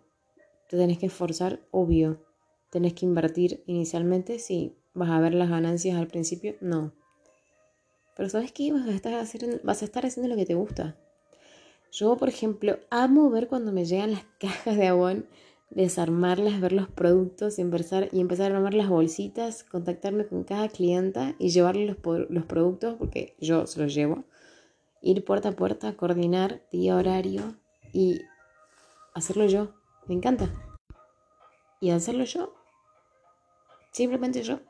¿Te 0.69 0.77
tenés 0.77 0.99
que 0.99 1.07
esforzar? 1.07 1.65
Obvio. 1.71 2.27
¿Tenés 2.71 2.95
que 2.95 3.07
invertir 3.07 3.63
inicialmente? 3.69 4.41
Sí. 4.41 4.77
¿Vas 4.93 5.11
a 5.11 5.21
ver 5.21 5.35
las 5.35 5.51
ganancias 5.51 5.97
al 5.97 6.09
principio? 6.09 6.57
No. 6.61 6.93
Pero 8.17 8.29
¿sabes 8.29 8.53
qué? 8.53 8.73
Vas 8.73 8.87
a 8.89 8.95
estar, 8.95 9.15
haciendo, 9.15 10.29
lo 10.29 10.37
que 10.37 10.47
te 10.47 10.55
gusta. 10.55 10.97
Yo, 11.91 12.17
por 12.17 12.29
ejemplo, 12.29 12.79
amo 12.91 13.31
ver 13.31 13.49
cuando 13.49 13.73
me 13.73 13.85
llegan 13.85 14.13
las 14.13 14.25
cajas 14.39 14.77
de 14.77 14.87
Avon, 14.87 15.27
desarmarlas, 15.71 16.61
ver 16.61 16.73
los 16.73 16.89
productos 16.89 17.59
y 17.59 17.63
empezar, 17.63 18.09
y 18.13 18.21
empezar 18.21 18.53
a 18.53 18.57
armar 18.57 18.75
las 18.75 18.89
bolsitas, 18.89 19.65
contactarme 19.65 20.27
con 20.27 20.45
cada 20.45 20.69
clienta 20.69 21.35
y 21.39 21.51
llevarle 21.51 21.87
los, 21.87 21.97
los 22.29 22.45
productos, 22.45 22.95
porque 22.95 23.35
yo 23.41 23.67
se 23.67 23.81
los 23.81 23.95
llevo. 23.95 24.25
Ir 25.03 25.25
puerta 25.25 25.51
a 25.51 25.53
puerta, 25.53 25.97
coordinar 25.97 26.63
día, 26.71 26.97
horario 26.97 27.57
y 27.93 28.23
hacerlo 29.13 29.47
yo. 29.47 29.75
Me 30.07 30.15
encanta. 30.15 30.51
Y 31.81 31.91
hacerlo 31.91 32.25
yo. 32.25 32.55
Simplemente 33.93 34.43
yo. 34.43 34.61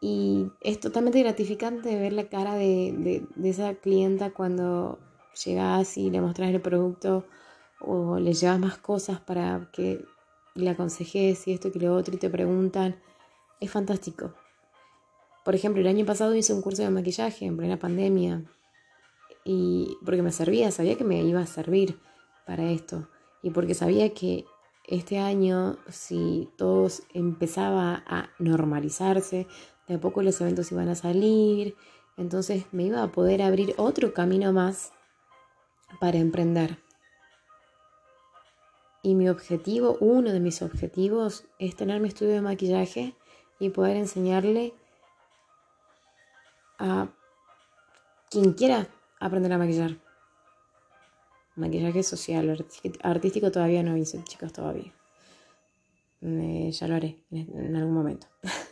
Y 0.00 0.50
es 0.60 0.80
totalmente 0.80 1.22
gratificante 1.22 1.98
ver 1.98 2.12
la 2.14 2.28
cara 2.28 2.54
de, 2.54 3.26
esa 3.44 3.74
clienta 3.74 4.30
cuando 4.30 4.98
llegas 5.44 5.98
y 5.98 6.10
le 6.10 6.20
mostras 6.20 6.50
el 6.50 6.60
producto 6.60 7.26
o 7.80 8.18
le 8.18 8.32
llevas 8.32 8.58
más 8.58 8.78
cosas 8.78 9.20
para 9.20 9.70
que 9.72 10.04
le 10.54 10.70
aconsejes 10.70 11.46
y 11.46 11.52
esto 11.52 11.70
y 11.72 11.78
lo 11.78 11.94
otro 11.94 12.14
y 12.14 12.18
te 12.18 12.30
preguntan. 12.30 13.00
Es 13.60 13.70
fantástico. 13.70 14.32
Por 15.44 15.54
ejemplo, 15.54 15.82
el 15.82 15.88
año 15.88 16.06
pasado 16.06 16.34
hice 16.34 16.54
un 16.54 16.62
curso 16.62 16.82
de 16.82 16.90
maquillaje 16.90 17.44
en 17.44 17.56
plena 17.56 17.78
pandemia 17.78 18.44
y 19.44 19.96
porque 20.04 20.22
me 20.22 20.32
servía, 20.32 20.70
sabía 20.70 20.96
que 20.96 21.04
me 21.04 21.22
iba 21.22 21.40
a 21.40 21.46
servir 21.46 21.98
para 22.46 22.70
esto 22.70 23.08
y 23.42 23.50
porque 23.50 23.74
sabía 23.74 24.12
que 24.14 24.44
este 24.84 25.18
año, 25.18 25.78
si 25.88 26.50
todo 26.56 26.88
empezaba 27.14 28.02
a 28.06 28.30
normalizarse, 28.38 29.46
de 29.90 29.96
a 29.96 30.00
poco 30.00 30.22
los 30.22 30.40
eventos 30.40 30.70
iban 30.70 30.88
a 30.88 30.94
salir, 30.94 31.76
entonces 32.16 32.64
me 32.70 32.84
iba 32.84 33.02
a 33.02 33.10
poder 33.10 33.42
abrir 33.42 33.74
otro 33.76 34.14
camino 34.14 34.52
más 34.52 34.92
para 35.98 36.18
emprender. 36.18 36.78
Y 39.02 39.16
mi 39.16 39.28
objetivo, 39.28 39.96
uno 40.00 40.30
de 40.30 40.38
mis 40.38 40.62
objetivos, 40.62 41.44
es 41.58 41.74
tener 41.74 42.00
mi 42.00 42.06
estudio 42.06 42.34
de 42.34 42.40
maquillaje 42.40 43.16
y 43.58 43.70
poder 43.70 43.96
enseñarle 43.96 44.74
a 46.78 47.08
quien 48.30 48.52
quiera 48.52 48.86
aprender 49.18 49.52
a 49.52 49.58
maquillar. 49.58 49.96
Maquillaje 51.56 52.04
social, 52.04 52.64
artístico 53.02 53.50
todavía 53.50 53.82
no 53.82 53.96
hice, 53.96 54.22
chicos, 54.22 54.52
todavía. 54.52 54.94
ya 56.20 56.86
lo 56.86 56.94
haré 56.94 57.24
en, 57.32 57.74
algún 57.74 57.94
momento. 57.94 58.28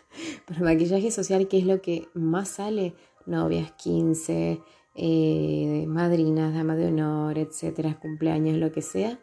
Pero 0.49 0.65
maquillaje 0.65 1.11
social, 1.11 1.47
¿qué 1.47 1.59
es 1.59 1.67
lo 1.67 1.83
que 1.83 2.09
más 2.15 2.49
sale? 2.49 2.95
Novias, 3.27 3.73
15, 3.73 4.63
eh, 4.95 5.85
madrinas, 5.87 6.55
damas 6.55 6.79
de 6.79 6.87
honor, 6.87 7.37
etcétera, 7.37 7.99
cumpleaños, 8.01 8.57
lo 8.57 8.73
que 8.73 8.81
sea. 8.81 9.21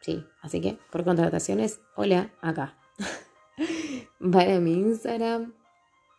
Sí, 0.00 0.26
así 0.42 0.60
que 0.60 0.78
por 0.90 1.04
contrataciones, 1.04 1.80
hola, 1.94 2.32
acá. 2.40 2.76
Para 4.32 4.58
mi 4.58 4.72
Instagram, 4.72 5.54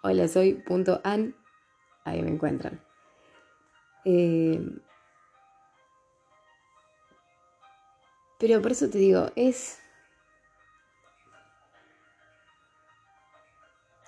hola 0.04 0.28
soy 0.30 0.64
an, 1.04 1.36
ahí 2.06 2.22
me 2.22 2.30
encuentran. 2.30 2.82
Eh, 4.06 4.64
pero 8.40 8.62
por 8.62 8.72
eso 8.72 8.90
te 8.90 8.98
digo, 9.00 9.28
es. 9.36 9.81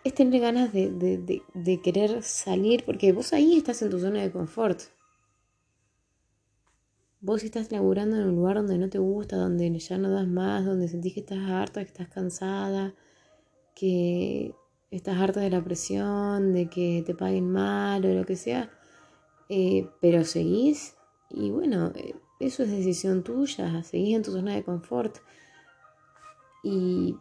Es 0.04 0.14
tener 0.14 0.42
ganas 0.42 0.74
de, 0.74 1.82
querer 1.84 2.24
salir, 2.24 2.84
porque 2.86 3.14
vos 3.14 3.32
ahí 3.34 3.58
estás 3.58 3.82
en 3.82 3.90
tu 3.90 4.00
zona 4.00 4.22
de 4.22 4.32
confort. 4.32 4.82
Vos 7.22 7.44
estás 7.44 7.72
laburando 7.72 8.18
en 8.18 8.28
un 8.28 8.36
lugar 8.36 8.58
donde 8.58 8.78
no 8.78 8.90
te 8.90 9.00
gusta, 9.00 9.38
donde 9.38 9.80
ya 9.80 9.98
no 9.98 10.10
das 10.10 10.28
más, 10.28 10.66
donde 10.66 10.90
sentís 10.90 11.14
que 11.14 11.22
estás 11.22 11.50
harta, 11.50 11.82
que 11.82 11.88
estás 11.88 12.10
cansada, 12.10 12.94
que 13.76 14.54
estás 14.92 15.18
harta 15.18 15.40
de 15.40 15.50
la 15.50 15.64
presión, 15.64 16.54
de 16.54 16.70
que 16.70 17.02
te 17.06 17.16
paguen 17.16 17.50
mal 17.50 18.06
o 18.06 18.14
lo 18.14 18.26
que 18.26 18.36
sea, 18.36 18.70
eh, 19.48 19.90
pero 20.02 20.26
seguís 20.26 20.96
y 21.30 21.50
bueno, 21.50 21.92
eh, 21.96 22.16
eso 22.40 22.64
es 22.64 22.72
decisión 22.72 23.24
tuya, 23.24 23.84
seguís 23.84 24.16
en 24.16 24.24
tu 24.24 24.32
zona 24.32 24.54
de 24.54 24.64
confort 24.64 25.18
y 26.64 27.16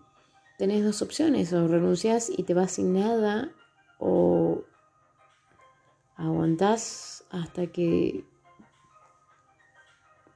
tenés 0.62 0.84
dos 0.84 1.02
opciones, 1.02 1.52
o 1.52 1.66
renuncias 1.66 2.30
y 2.30 2.44
te 2.44 2.54
vas 2.54 2.70
sin 2.70 2.92
nada 2.92 3.50
o 3.98 4.62
aguantás 6.14 7.24
hasta 7.30 7.66
que 7.66 8.24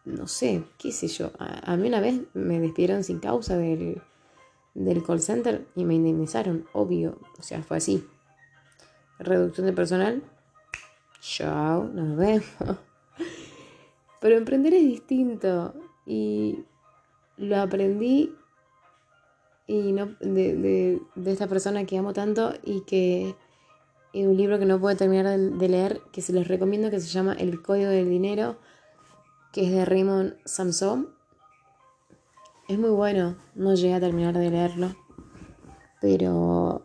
no 0.05 0.27
sé, 0.27 0.65
qué 0.79 0.91
sé 0.91 1.07
yo. 1.07 1.31
A, 1.39 1.77
mí 1.77 1.87
una 1.87 2.01
vez 2.01 2.23
me 2.35 2.59
despidieron 2.59 3.05
sin 3.05 3.21
causa 3.21 3.57
del, 3.57 4.03
del 4.75 5.05
call 5.05 5.21
center 5.21 5.65
y 5.77 5.85
me 5.85 5.95
indemnizaron, 5.95 6.67
obvio. 6.73 7.21
O 7.39 7.43
sea, 7.45 7.63
fue 7.63 7.77
así. 7.77 8.05
Reducción 9.21 9.65
de 9.67 9.75
personal. 9.75 10.25
Chao, 11.21 11.85
nos 11.85 12.17
vemos. 12.17 12.45
Pero 14.21 14.37
emprender 14.37 14.75
es 14.75 14.83
distinto 14.83 15.73
y 16.05 16.65
lo 17.37 17.61
aprendí 17.61 18.35
y 19.67 19.93
no, 19.93 20.15
de, 20.21 21.01
de, 21.15 21.33
esta 21.33 21.47
persona 21.47 21.85
que 21.87 21.99
amo 21.99 22.13
tanto 22.13 22.53
y 22.63 22.83
que 22.83 23.35
es 24.13 24.27
un 24.27 24.37
libro 24.37 24.59
que 24.59 24.67
no 24.67 24.81
puedo 24.81 24.97
terminar 24.97 25.39
de 25.39 25.69
leer, 25.69 26.01
que 26.13 26.23
se 26.23 26.33
los 26.33 26.49
recomiendo, 26.49 26.91
que 26.91 27.01
se 27.01 27.09
llama 27.09 27.35
El 27.35 27.63
Código 27.63 27.91
del 27.91 28.09
Dinero 28.09 28.57
que 29.57 29.65
es 29.65 29.73
de 29.73 29.87
Raymond 29.87 30.35
Samson. 30.45 31.09
Es 32.69 32.79
muy 32.79 32.91
bueno, 32.91 33.37
no 33.55 33.75
llegué 33.75 33.95
a 33.95 34.01
terminar 34.01 34.37
de 34.37 34.51
leerlo, 34.51 34.95
pero 36.01 36.85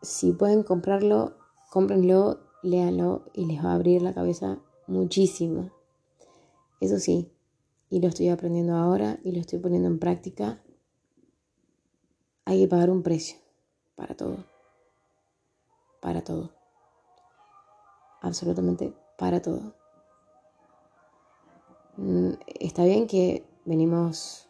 si 0.00 0.32
pueden 0.32 0.64
comprarlo, 0.64 1.36
cómprenlo, 1.70 2.40
léanlo 2.64 3.22
y 3.34 3.44
les 3.44 3.64
va 3.64 3.70
a 3.70 3.74
abrir 3.74 4.02
la 4.02 4.14
cabeza 4.14 4.58
muchísimo. 4.88 5.70
Eso 6.80 6.98
sí, 6.98 7.30
y 7.88 8.00
lo 8.00 8.08
estoy 8.08 8.30
aprendiendo 8.30 8.74
ahora 8.74 9.20
y 9.22 9.30
lo 9.30 9.38
estoy 9.38 9.60
poniendo 9.60 9.86
en 9.86 10.00
práctica, 10.00 10.60
hay 12.44 12.62
que 12.62 12.68
pagar 12.68 12.90
un 12.90 13.02
precio 13.02 13.38
para 13.94 14.16
todo. 14.16 14.44
Para 16.00 16.22
todo. 16.22 16.50
Absolutamente 18.20 18.94
para 19.16 19.40
todo. 19.40 19.74
Mm, 21.96 22.32
está 22.60 22.84
bien 22.84 23.06
que 23.06 23.44
venimos 23.64 24.48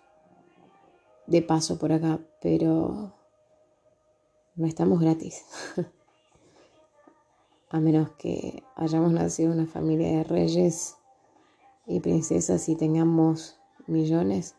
de 1.27 1.43
paso 1.43 1.79
por 1.79 1.93
acá, 1.93 2.21
pero 2.41 3.13
no 4.55 4.67
estamos 4.67 5.01
gratis. 5.01 5.45
A 7.71 7.81
menos 7.81 8.11
que 8.13 8.63
hayamos 8.77 9.13
nacido 9.13 9.53
en 9.53 9.61
una 9.61 9.67
familia 9.67 10.19
de 10.19 10.25
reyes 10.25 10.97
y 11.87 12.01
princesas 12.01 12.69
y 12.69 12.77
tengamos 12.77 13.59
millones, 13.87 14.55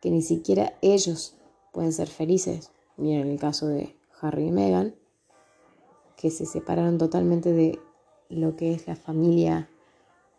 que 0.00 0.10
ni 0.10 0.22
siquiera 0.22 0.74
ellos 0.80 1.36
pueden 1.74 1.92
ser 1.92 2.08
felices. 2.08 2.70
Miren 2.96 3.28
el 3.28 3.38
caso 3.38 3.66
de 3.66 3.94
Harry 4.20 4.46
y 4.46 4.52
Meghan, 4.52 4.94
que 6.16 6.30
se 6.30 6.46
separaron 6.46 6.96
totalmente 6.96 7.52
de 7.52 7.78
lo 8.30 8.56
que 8.56 8.72
es 8.72 8.86
la 8.86 8.96
familia 8.96 9.68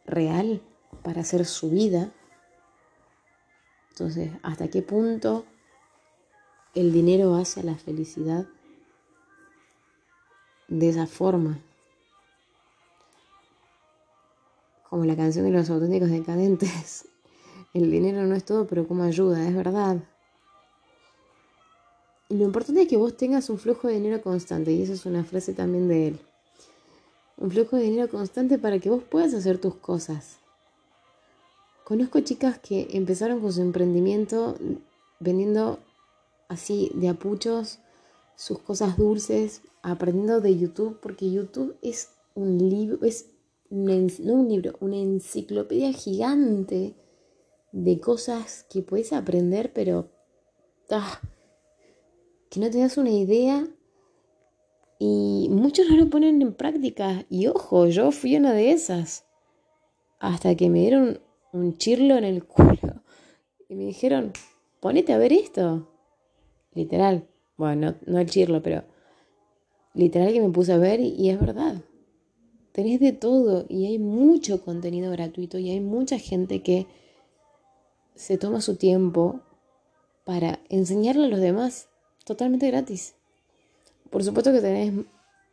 real 0.06 0.62
para 1.04 1.22
hacer 1.22 1.46
su 1.46 1.70
vida. 1.70 2.12
Entonces, 3.92 4.32
¿hasta 4.42 4.70
qué 4.70 4.82
punto 4.82 5.46
el 6.74 6.92
dinero 6.92 7.36
hace 7.36 7.60
a 7.60 7.64
la 7.64 7.76
felicidad 7.76 8.48
de 10.70 10.90
esa 10.90 11.06
forma? 11.06 11.60
Como 14.90 15.04
la 15.04 15.16
canción 15.16 15.46
de 15.46 15.52
los 15.52 15.70
auténticos 15.70 16.10
decadentes. 16.10 17.10
El 17.74 17.92
dinero 17.92 18.24
no 18.24 18.36
es 18.36 18.46
todo, 18.46 18.66
pero 18.68 18.88
como 18.88 19.04
ayuda, 19.04 19.46
es 19.46 19.54
verdad. 19.54 19.98
Lo 22.38 22.44
importante 22.44 22.82
es 22.82 22.88
que 22.90 22.98
vos 22.98 23.16
tengas 23.16 23.50
un 23.50 23.58
flujo 23.58 23.88
de 23.88 23.94
dinero 23.94 24.22
constante, 24.22 24.74
y 24.74 24.82
esa 24.82 24.92
es 24.92 25.06
una 25.06 25.24
frase 25.24 25.54
también 25.54 25.88
de 25.88 26.08
él. 26.10 26.20
Un 27.38 27.50
flujo 27.50 27.78
de 27.78 27.84
dinero 27.84 28.10
constante 28.10 28.58
para 28.58 28.80
que 28.80 28.90
vos 28.90 29.04
puedas 29.04 29.34
hacer 29.34 29.58
tus 29.58 29.76
cosas. 29.76 30.40
Conozco 31.86 32.20
chicas 32.20 32.60
que 32.60 32.90
empezaron 32.92 33.40
con 33.40 33.54
su 33.54 33.62
emprendimiento 33.62 34.58
vendiendo 35.20 35.80
así 36.50 36.92
de 36.94 37.08
apuchos 37.08 37.80
sus 38.36 38.60
cosas 38.60 38.98
dulces, 38.98 39.62
aprendiendo 39.82 40.42
de 40.42 40.58
YouTube, 40.58 41.00
porque 41.00 41.32
YouTube 41.32 41.78
es 41.82 42.10
un 42.34 42.58
libro, 42.70 43.06
es 43.06 43.28
no 43.70 44.34
un 44.34 44.50
libro, 44.50 44.76
una 44.82 44.98
enciclopedia 44.98 45.94
gigante 45.94 46.96
de 47.72 48.00
cosas 48.02 48.66
que 48.70 48.82
puedes 48.82 49.14
aprender, 49.14 49.72
pero 49.74 50.10
ah, 50.92 51.22
que 52.56 52.62
no 52.62 52.72
te 52.72 52.80
das 52.80 52.98
una 52.98 53.12
idea 53.12 53.68
y 54.98 55.50
muchos 55.52 55.90
no 55.90 55.98
lo 55.98 56.10
ponen 56.10 56.42
en 56.42 56.54
práctica. 56.54 57.26
Y 57.30 57.48
ojo, 57.48 57.88
yo 57.88 58.12
fui 58.12 58.38
una 58.38 58.54
de 58.54 58.72
esas. 58.72 59.26
Hasta 60.20 60.56
que 60.56 60.70
me 60.70 60.80
dieron 60.80 61.20
un 61.52 61.78
chirlo 61.78 62.16
en 62.16 62.24
el 62.24 62.46
culo. 62.48 63.04
Y 63.68 63.76
me 63.76 63.84
dijeron, 63.84 64.32
ponete 64.80 65.12
a 65.12 65.18
ver 65.18 65.34
esto. 65.34 65.90
Literal. 66.74 67.28
Bueno, 67.58 67.96
no, 68.06 68.20
el 68.20 68.30
chirlo, 68.30 68.62
pero 68.64 68.86
literal 69.94 70.32
que 70.32 70.42
me 70.42 70.50
puse 70.50 70.72
a 70.72 70.78
ver 70.78 71.02
y, 71.02 71.30
es 71.30 71.40
verdad. 71.40 71.82
Tenés 72.72 73.02
de 73.02 73.12
todo 73.12 73.66
y 73.68 73.86
hay 73.88 74.00
mucho 74.00 74.64
contenido 74.64 75.12
gratuito 75.12 75.60
y 75.60 75.72
hay 75.72 75.82
mucha 75.82 76.20
gente 76.20 76.64
que 76.64 76.88
se 78.16 78.38
toma 78.38 78.62
su 78.62 78.78
tiempo 78.78 79.42
para 80.24 80.60
enseñarle 80.70 81.26
a 81.26 81.30
los 81.30 81.42
demás 81.42 81.90
totalmente 82.26 82.68
gratis. 82.68 83.16
Por 84.10 84.24
supuesto 84.24 84.52
que 84.52 84.62
tenés 84.62 85.06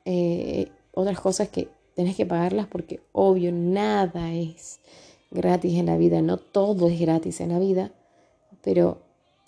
eh, 0.05 0.69
otras 0.93 1.21
cosas 1.21 1.49
que 1.49 1.69
tenés 1.95 2.17
que 2.17 2.27
pagarlas 2.27 2.67
porque 2.67 3.01
obvio 3.13 3.53
nada 3.53 4.33
es 4.33 4.81
gratis 5.31 5.79
en 5.79 5.87
la 5.87 5.97
vida, 5.97 6.21
no 6.23 6.37
todo 6.39 6.89
es 6.89 6.99
gratis 7.01 7.41
en 7.41 7.51
la 7.51 7.59
vida, 7.59 7.93
pero 8.63 9.01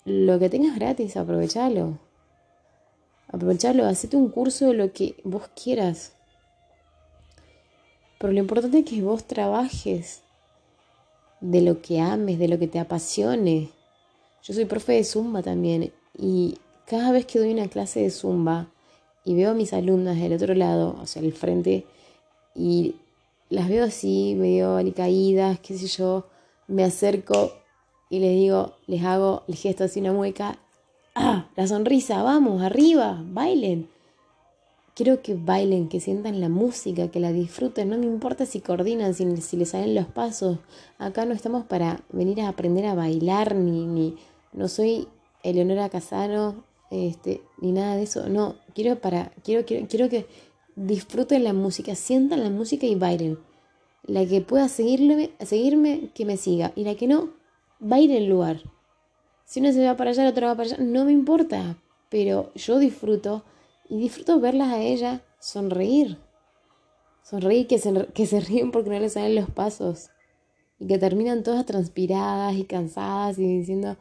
lo 0.05 0.39
que 0.39 0.49
tengas 0.49 0.75
gratis, 0.75 1.17
aprovechalo. 1.17 1.99
Aprovechalo, 3.27 3.85
hacete 3.85 4.15
un 4.15 4.29
curso 4.29 4.67
de 4.67 4.73
lo 4.75 4.93
que 4.93 5.15
vos 5.23 5.49
quieras. 5.61 6.13
Pero 8.19 8.31
lo 8.31 8.39
importante 8.39 8.79
es 8.79 8.85
que 8.85 9.01
vos 9.01 9.25
trabajes 9.25 10.21
de 11.41 11.61
lo 11.61 11.81
que 11.81 11.99
ames, 11.99 12.39
de 12.39 12.47
lo 12.47 12.59
que 12.59 12.67
te 12.67 12.79
apasione. 12.79 13.71
Yo 14.43 14.53
soy 14.53 14.65
profe 14.65 14.93
de 14.93 15.03
Zumba 15.03 15.41
también 15.41 15.91
y 16.17 16.59
cada 16.87 17.11
vez 17.11 17.25
que 17.25 17.39
doy 17.39 17.51
una 17.51 17.67
clase 17.67 18.01
de 18.01 18.11
Zumba 18.11 18.67
y 19.23 19.35
veo 19.35 19.51
a 19.51 19.55
mis 19.55 19.73
alumnas 19.73 20.17
del 20.19 20.33
otro 20.33 20.53
lado, 20.53 20.97
o 21.01 21.05
sea, 21.07 21.21
al 21.21 21.33
frente, 21.33 21.85
y 22.53 22.95
las 23.49 23.67
veo 23.69 23.85
así, 23.85 24.35
medio 24.37 24.75
alicaídas, 24.75 25.59
qué 25.59 25.77
sé 25.77 25.87
yo, 25.87 26.25
me 26.67 26.83
acerco 26.83 27.51
y 28.09 28.19
les 28.19 28.31
digo, 28.31 28.73
les 28.87 29.03
hago 29.03 29.43
el 29.47 29.55
gesto 29.55 29.83
así, 29.83 29.99
una 29.99 30.13
mueca, 30.13 30.57
¡ah! 31.15 31.47
La 31.55 31.67
sonrisa, 31.67 32.21
vamos, 32.21 32.61
arriba, 32.61 33.23
bailen. 33.25 33.89
Quiero 34.93 35.21
que 35.21 35.35
bailen, 35.35 35.89
que 35.89 35.99
sientan 35.99 36.39
la 36.39 36.47
música, 36.47 37.09
que 37.09 37.19
la 37.19 37.33
disfruten. 37.33 37.89
No 37.89 37.97
me 37.97 38.05
importa 38.05 38.45
si 38.45 38.61
coordinan, 38.61 39.13
si, 39.13 39.35
si 39.41 39.57
les 39.57 39.69
salen 39.69 39.93
los 39.93 40.05
pasos. 40.05 40.59
Acá 40.97 41.25
no 41.25 41.33
estamos 41.33 41.65
para 41.65 42.01
venir 42.13 42.39
a 42.41 42.47
aprender 42.47 42.85
a 42.85 42.95
bailar, 42.95 43.55
ni, 43.55 43.85
ni 43.85 44.15
no 44.53 44.69
soy 44.69 45.09
Eleonora 45.43 45.89
Casano, 45.89 46.63
este, 46.91 47.41
ni 47.59 47.71
nada 47.71 47.95
de 47.95 48.03
eso. 48.03 48.27
No, 48.29 48.55
quiero 48.73 48.99
para, 48.99 49.31
quiero, 49.43 49.65
quiero, 49.65 49.87
quiero 49.87 50.09
que 50.09 50.27
disfruten 50.75 51.43
la 51.43 51.53
música, 51.53 51.95
sientan 51.95 52.43
la 52.43 52.49
música 52.49 52.85
y 52.85 52.95
bailen. 52.95 53.39
La 54.03 54.25
que 54.25 54.41
pueda 54.41 54.67
seguirme, 54.67 55.31
seguirme, 55.39 56.11
que 56.13 56.25
me 56.25 56.37
siga. 56.37 56.71
Y 56.75 56.83
la 56.83 56.95
que 56.95 57.07
no, 57.07 57.33
ir 57.97 58.11
el 58.11 58.27
lugar. 58.27 58.61
Si 59.45 59.59
uno 59.59 59.71
se 59.71 59.85
va 59.85 59.95
para 59.95 60.11
allá, 60.11 60.23
el 60.23 60.29
otro 60.29 60.47
va 60.47 60.55
para 60.55 60.69
allá, 60.69 60.77
no 60.83 61.05
me 61.05 61.11
importa. 61.11 61.77
Pero 62.09 62.51
yo 62.55 62.77
disfruto 62.77 63.43
y 63.89 63.97
disfruto 63.97 64.39
verlas 64.39 64.69
a 64.73 64.81
ella 64.81 65.23
sonreír. 65.39 66.17
Sonreír 67.23 67.67
que 67.67 67.79
se, 67.79 68.07
que 68.13 68.25
se 68.27 68.39
ríen 68.39 68.71
porque 68.71 68.89
no 68.89 68.99
les 68.99 69.13
salen 69.13 69.35
los 69.35 69.49
pasos. 69.49 70.09
Y 70.79 70.87
que 70.87 70.97
terminan 70.97 71.43
todas 71.43 71.65
transpiradas 71.65 72.55
y 72.55 72.65
cansadas 72.65 73.39
y 73.39 73.59
diciendo, 73.59 73.97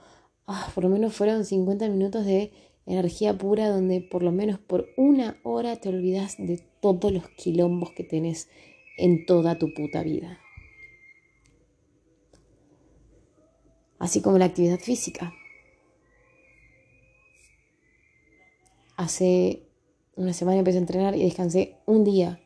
ah, 0.47 0.70
por 0.75 0.85
lo 0.85 0.90
menos 0.90 1.14
fueron 1.14 1.44
50 1.44 1.88
minutos 1.88 2.25
de 2.27 2.53
energía 2.87 3.37
pura 3.37 3.68
donde 3.68 4.01
por 4.01 4.23
lo 4.23 4.33
menos 4.33 4.59
por 4.59 4.88
una 4.97 5.38
hora 5.42 5.77
te 5.77 5.88
olvidas 5.88 6.37
de 6.38 6.59
todos 6.81 7.12
los 7.12 7.29
quilombos 7.31 7.92
que 7.92 8.05
tenés 8.05 8.49
en 8.97 9.27
toda 9.27 9.59
tu 9.59 9.73
puta 9.73 10.03
vida. 10.03 10.38
Así 13.99 14.20
como 14.20 14.38
la 14.38 14.44
actividad 14.44 14.79
física. 14.79 15.33
Hace 18.97 19.62
una 20.16 20.33
semana 20.33 20.59
empecé 20.59 20.79
a 20.79 20.81
entrenar 20.81 21.16
y 21.16 21.25
descansé 21.25 21.77
un 21.87 22.05
día. 22.05 22.40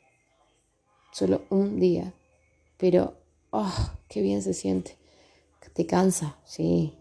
Solo 1.12 1.42
un 1.51 1.81
día. 1.81 2.14
Pero, 2.77 3.14
oh, 3.51 3.90
qué 4.09 4.22
bien 4.22 4.42
se 4.42 4.55
siente. 4.55 4.96
Te 5.74 5.87
cansa, 5.87 6.38
sí. 6.44 6.94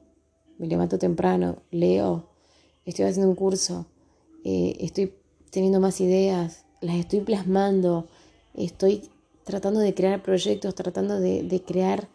Me 0.57 0.67
levanto 0.67 0.97
temprano, 0.97 1.63
leo, 1.71 2.26
estoy 2.87 3.05
haciendo 3.05 3.29
un 3.29 3.35
curso, 3.35 3.85
eh, 4.43 4.77
estoy 4.79 5.13
teniendo 5.51 5.79
más 5.79 5.99
ideas, 6.01 6.65
las 6.81 6.95
estoy 6.95 7.19
plasmando, 7.19 8.07
estoy 8.53 9.09
tratando 9.43 9.79
de 9.81 9.93
crear 9.93 10.23
proyectos, 10.23 10.73
tratando 10.73 11.19
de, 11.19 11.63
crear 11.65 12.07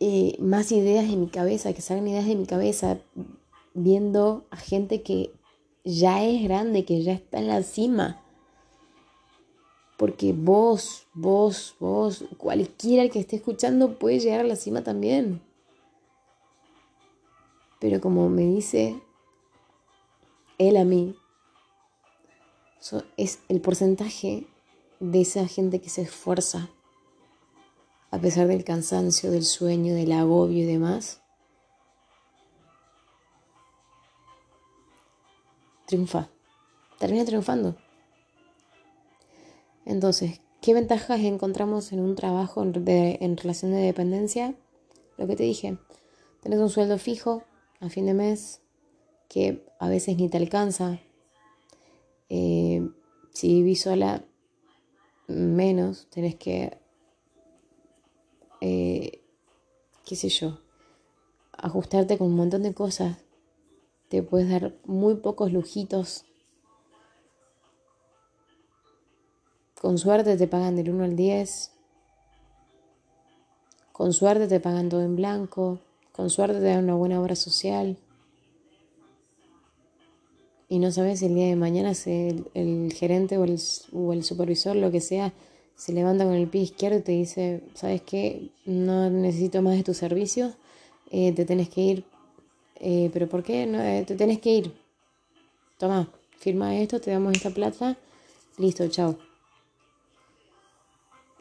eh, 0.00 0.36
más 0.40 0.72
ideas 0.72 1.04
en 1.04 1.20
mi 1.20 1.28
cabeza, 1.28 1.72
que 1.74 1.82
salgan 1.82 2.08
ideas 2.08 2.26
de 2.26 2.36
mi 2.36 2.46
cabeza, 2.46 2.98
viendo 3.74 4.46
a 4.50 4.56
gente 4.56 5.02
que 5.02 5.30
ya 5.84 6.24
es 6.24 6.42
grande, 6.42 6.84
que 6.84 7.02
ya 7.02 7.12
está 7.12 7.38
en 7.38 7.48
la 7.48 7.62
cima. 7.62 8.22
Porque 9.98 10.32
vos, 10.32 11.06
vos, 11.12 11.74
vos, 11.80 12.24
cualquiera 12.38 13.08
que 13.08 13.18
esté 13.20 13.36
escuchando 13.36 13.98
puede 13.98 14.20
llegar 14.20 14.40
a 14.40 14.44
la 14.44 14.56
cima 14.56 14.82
también. 14.82 15.42
Pero 17.80 18.00
como 18.00 18.28
me 18.28 18.42
dice 18.42 19.00
él 20.58 20.76
a 20.76 20.84
mí, 20.84 21.16
es 23.16 23.40
el 23.48 23.60
porcentaje 23.60 24.46
de 25.00 25.20
esa 25.20 25.46
gente 25.46 25.80
que 25.80 25.88
se 25.88 26.02
esfuerza 26.02 26.70
a 28.10 28.18
pesar 28.18 28.46
del 28.46 28.64
cansancio, 28.64 29.30
del 29.30 29.44
sueño, 29.44 29.94
del 29.94 30.12
agobio 30.12 30.62
y 30.62 30.66
demás, 30.66 31.20
triunfa, 35.86 36.28
termina 36.98 37.24
triunfando. 37.24 37.76
Entonces, 39.84 40.40
¿qué 40.60 40.74
ventajas 40.74 41.20
encontramos 41.20 41.92
en 41.92 42.00
un 42.00 42.14
trabajo 42.14 42.62
en, 42.62 43.36
relación 43.36 43.72
de 43.72 43.78
dependencia? 43.78 44.54
Lo 45.16 45.26
que 45.26 45.36
te 45.36 45.44
dije, 45.44 45.78
tenés 46.42 46.60
un 46.60 46.70
sueldo 46.70 46.98
fijo 46.98 47.42
a 47.80 47.88
fin 47.88 48.06
de 48.06 48.14
mes 48.14 48.60
que 49.28 49.64
a 49.78 49.88
veces 49.88 50.16
ni 50.16 50.28
te 50.28 50.38
alcanza. 50.38 51.00
Eh, 52.28 52.88
si 53.32 53.54
vivís 53.54 53.82
sola, 53.82 54.24
menos, 55.26 56.08
tenés 56.10 56.34
que, 56.34 56.78
eh, 58.60 59.22
qué 60.04 60.16
sé 60.16 60.28
yo, 60.28 60.58
ajustarte 61.52 62.18
con 62.18 62.28
un 62.28 62.36
montón 62.36 62.62
de 62.62 62.74
cosas 62.74 63.18
te 64.08 64.22
puedes 64.22 64.48
dar 64.48 64.74
muy 64.86 65.16
pocos 65.16 65.52
lujitos. 65.52 66.24
Con 69.80 69.98
suerte 69.98 70.36
te 70.36 70.48
pagan 70.48 70.76
del 70.76 70.90
1 70.90 71.04
al 71.04 71.16
10. 71.16 71.72
Con 73.92 74.12
suerte 74.12 74.48
te 74.48 74.60
pagan 74.60 74.88
todo 74.88 75.02
en 75.02 75.14
blanco. 75.14 75.80
Con 76.12 76.30
suerte 76.30 76.58
te 76.58 76.66
dan 76.66 76.84
una 76.84 76.94
buena 76.94 77.20
obra 77.20 77.36
social. 77.36 77.98
Y 80.68 80.78
no 80.78 80.90
sabes 80.92 81.20
si 81.20 81.26
el 81.26 81.34
día 81.34 81.46
de 81.46 81.56
mañana 81.56 81.92
el, 82.06 82.46
el 82.54 82.92
gerente 82.92 83.38
o 83.38 83.44
el, 83.44 83.58
o 83.92 84.12
el 84.12 84.22
supervisor, 84.22 84.76
lo 84.76 84.90
que 84.90 85.00
sea, 85.00 85.32
se 85.76 85.92
levanta 85.92 86.24
con 86.24 86.34
el 86.34 86.48
pie 86.48 86.62
izquierdo 86.62 86.98
y 86.98 87.02
te 87.02 87.12
dice, 87.12 87.62
¿sabes 87.74 88.02
qué? 88.02 88.50
No 88.66 89.08
necesito 89.08 89.62
más 89.62 89.76
de 89.76 89.84
tus 89.84 89.96
servicios, 89.96 90.54
eh, 91.10 91.32
te 91.32 91.44
tenés 91.44 91.68
que 91.68 91.80
ir 91.80 92.04
eh, 92.80 93.10
pero 93.12 93.28
¿por 93.28 93.42
qué? 93.42 93.66
No, 93.66 93.80
eh, 93.80 94.04
te 94.06 94.14
tenés 94.14 94.40
que 94.40 94.50
ir. 94.50 94.74
Toma, 95.78 96.08
firma 96.38 96.76
esto, 96.76 97.00
te 97.00 97.10
damos 97.10 97.32
esta 97.32 97.50
plata, 97.50 97.96
listo, 98.56 98.88
chao. 98.88 99.18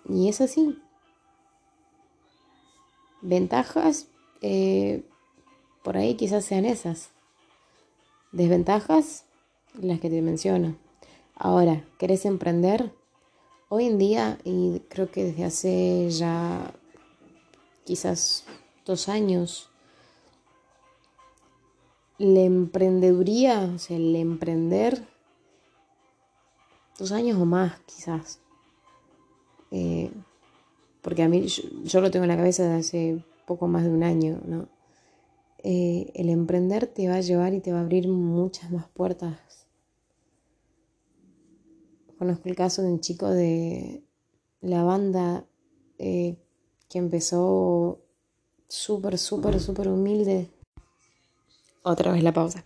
Y 0.10 0.30
es 0.30 0.42
así. 0.42 0.80
Ventajas, 3.22 4.08
eh, 4.42 5.04
por 5.84 5.98
ahí 5.98 6.16
quizás 6.16 6.46
sean 6.46 6.66
esas. 6.66 7.10
Desventajas, 8.32 9.26
las 9.82 10.00
que 10.00 10.10
te 10.10 10.22
menciono. 10.22 10.76
Ahora, 11.36 11.86
¿querés 11.98 12.26
emprender? 12.26 12.92
Hoy 13.70 13.86
en 13.86 13.98
día, 13.98 14.38
y 14.44 14.82
creo 14.90 15.12
que 15.12 15.26
desde 15.26 15.46
hace 15.46 16.10
ya 16.10 16.74
quizás 17.86 18.44
dos 18.86 19.10
años, 19.10 19.70
la 22.18 22.42
emprendeduría, 22.42 23.72
o 23.76 23.80
sea, 23.80 23.98
el 23.98 24.16
emprender, 24.16 25.08
dos 26.98 27.12
años 27.12 27.40
o 27.40 27.46
más 27.46 27.80
quizás. 27.82 28.40
Eh, 29.72 30.12
porque 31.02 31.24
a 31.24 31.30
mí, 31.30 31.46
yo, 31.48 32.02
lo 32.02 32.12
tengo 32.12 32.24
en 32.24 32.30
la 32.30 32.38
cabeza 32.38 32.64
desde 32.64 32.80
hace 32.80 33.24
poco 33.46 33.68
más 33.68 33.84
de 33.84 33.90
un 33.90 34.04
año, 34.04 34.40
¿no? 34.46 34.68
Eh, 35.60 36.12
el 36.14 36.30
emprender 36.30 36.88
te 36.88 37.08
va 37.08 37.16
a 37.16 37.22
llevar 37.22 37.54
y 37.54 37.60
te 37.60 37.72
va 37.72 37.80
a 37.80 37.82
abrir 37.82 38.08
muchas 38.08 38.72
más 38.72 38.88
puertas. 38.90 39.68
Conozco 42.18 42.50
el 42.50 42.56
caso 42.56 42.82
de 42.82 42.90
un 42.90 43.00
chico 43.00 43.30
de 43.30 44.04
la 44.62 44.84
banda 44.84 45.46
eh, 46.00 46.36
que 46.90 46.98
empezó 46.98 48.00
súper, 48.68 49.18
súper, 49.18 49.60
súper 49.60 49.88
humilde 49.88 50.50
otra 51.84 52.12
vez 52.12 52.24
la 52.24 52.34
pausa. 52.34 52.64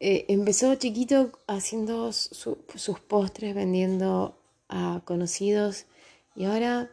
Eh, 0.00 0.26
empezó 0.28 0.74
chiquito 0.74 1.32
haciendo 1.46 2.12
sus 2.12 3.00
postres, 3.08 3.54
vendiendo 3.54 4.38
a 4.68 5.02
conocidos 5.04 5.86
y 6.34 6.44
ahora 6.44 6.90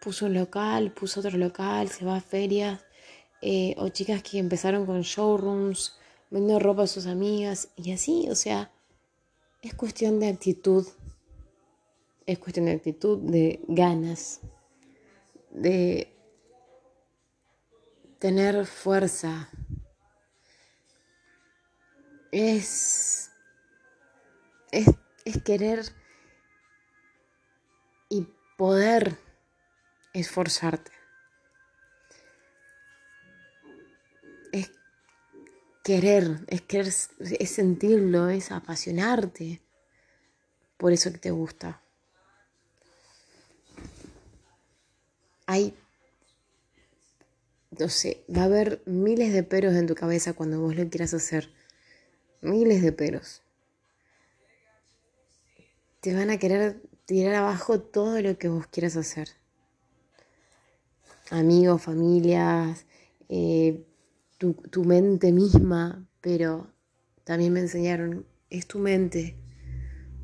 puso 0.00 0.26
un 0.26 0.34
local, 0.34 0.92
puso 0.92 1.20
otro 1.20 1.36
local, 1.36 1.88
se 1.88 2.04
va 2.04 2.16
a 2.16 2.20
ferias 2.20 2.80
eh, 3.40 3.74
o 3.78 3.88
chicas 3.88 4.22
que 4.22 4.38
empezaron 4.38 4.86
con 4.86 5.02
showrooms, 5.02 5.96
vendiendo 6.30 6.58
ropa 6.58 6.82
a 6.82 6.86
sus 6.86 7.06
amigas 7.06 7.68
y 7.76 7.92
así, 7.92 8.28
o 8.30 8.34
sea, 8.34 8.70
es 9.62 9.74
cuestión 9.74 10.20
de 10.20 10.28
actitud, 10.28 10.86
es 12.26 12.38
cuestión 12.38 12.66
de 12.66 12.72
actitud, 12.72 13.18
de 13.18 13.60
ganas, 13.68 14.40
de 15.50 16.12
tener 18.18 18.66
fuerza. 18.66 19.50
es, 22.30 23.30
es, 24.70 24.86
es 25.24 25.42
querer 25.42 25.84
y 28.08 28.26
poder 28.56 29.18
esforzarte. 30.12 30.97
Querer, 35.88 36.44
es 36.48 36.60
querer, 36.60 36.92
es 37.18 37.50
sentirlo, 37.50 38.28
es 38.28 38.52
apasionarte 38.52 39.62
por 40.76 40.92
eso 40.92 41.10
que 41.10 41.16
te 41.16 41.30
gusta. 41.30 41.80
Hay, 45.46 45.74
no 47.70 47.88
sé, 47.88 48.22
va 48.28 48.42
a 48.42 48.44
haber 48.44 48.82
miles 48.84 49.32
de 49.32 49.42
peros 49.44 49.74
en 49.76 49.86
tu 49.86 49.94
cabeza 49.94 50.34
cuando 50.34 50.60
vos 50.60 50.76
lo 50.76 50.86
quieras 50.90 51.14
hacer. 51.14 51.50
Miles 52.42 52.82
de 52.82 52.92
peros. 52.92 53.40
Te 56.02 56.14
van 56.14 56.28
a 56.28 56.38
querer 56.38 56.82
tirar 57.06 57.34
abajo 57.34 57.80
todo 57.80 58.20
lo 58.20 58.36
que 58.36 58.50
vos 58.50 58.66
quieras 58.66 58.94
hacer. 58.96 59.30
Amigos, 61.30 61.80
familias, 61.80 62.84
eh, 63.30 63.87
tu, 64.38 64.84
mente 64.84 65.32
misma, 65.32 66.08
pero 66.20 66.72
también 67.24 67.52
me 67.52 67.60
enseñaron, 67.60 68.26
es 68.50 68.66
tu 68.66 68.78
mente. 68.78 69.36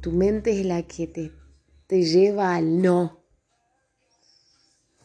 Tu 0.00 0.12
mente 0.12 0.58
es 0.58 0.64
la 0.64 0.82
que 0.84 1.06
te, 1.06 1.32
te 1.86 2.02
lleva 2.02 2.54
al 2.54 2.80
no. 2.80 3.24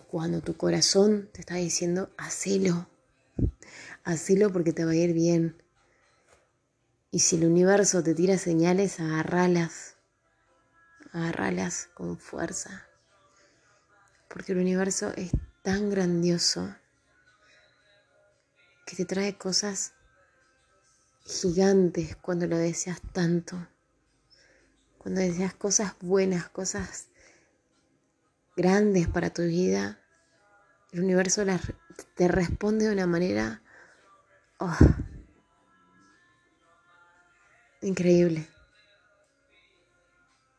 Cuando 0.08 0.42
tu 0.42 0.56
corazón 0.56 1.30
te 1.34 1.42
está 1.42 1.56
diciendo, 1.56 2.12
hacelo, 2.18 2.88
hacelo 4.04 4.52
porque 4.52 4.74
te 4.74 4.86
va 4.86 4.92
a 4.92 4.96
ir 4.96 5.14
bien. 5.14 5.62
Y 7.12 7.20
si 7.20 7.38
el 7.38 7.46
universo 7.46 8.04
te 8.04 8.14
tira 8.14 8.38
señales, 8.38 9.00
agarralas, 9.00 9.96
agarralas 11.12 11.90
con 11.96 12.18
fuerza. 12.18 12.86
Porque 14.28 14.52
el 14.52 14.60
universo 14.60 15.12
es 15.16 15.32
tan 15.64 15.90
grandioso 15.90 16.76
que 18.90 18.96
te 18.96 19.06
trae 19.06 19.38
cosas 19.38 19.94
gigantes 21.24 22.16
cuando 22.16 22.48
lo 22.48 22.58
deseas 22.58 23.00
tanto. 23.14 23.68
Cuando 24.98 25.22
deseas 25.22 25.54
cosas 25.54 25.94
buenas, 26.02 26.50
cosas 26.50 27.10
grandes 28.58 29.08
para 29.08 29.30
tu 29.30 29.44
vida, 29.44 30.00
el 30.92 31.04
universo 31.04 31.46
te 32.16 32.28
responde 32.28 32.88
de 32.88 32.94
una 32.94 33.06
manera 33.06 33.62
oh, 34.58 34.78
increíble. 37.82 38.48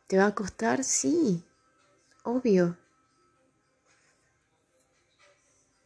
¿Te 0.07 0.19
va 0.19 0.27
a 0.27 0.35
costar? 0.37 0.85
Sí, 0.85 1.45
obvio. 2.23 2.79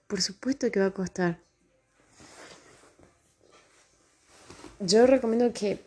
Por 0.06 0.20
supuesto 0.20 0.70
que 0.70 0.80
va 0.80 0.86
a 0.86 0.94
costar. 0.94 1.44
Yo 4.86 5.06
recomiendo 5.06 5.50
que 5.54 5.82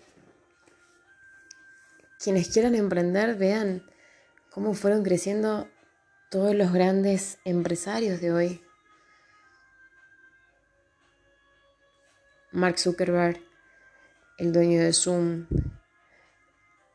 quienes 2.20 2.50
quieran 2.50 2.74
emprender 2.74 3.36
vean 3.36 3.86
cómo 4.50 4.74
fueron 4.74 5.04
creciendo 5.04 5.70
todos 6.32 6.56
los 6.56 6.74
grandes 6.74 7.38
empresarios 7.46 8.20
de 8.22 8.32
hoy. 8.32 8.64
Mark 12.52 12.80
Zuckerberg, 12.80 13.40
el 14.40 14.52
dueño 14.52 14.82
de 14.82 14.92
Zoom, 14.94 15.46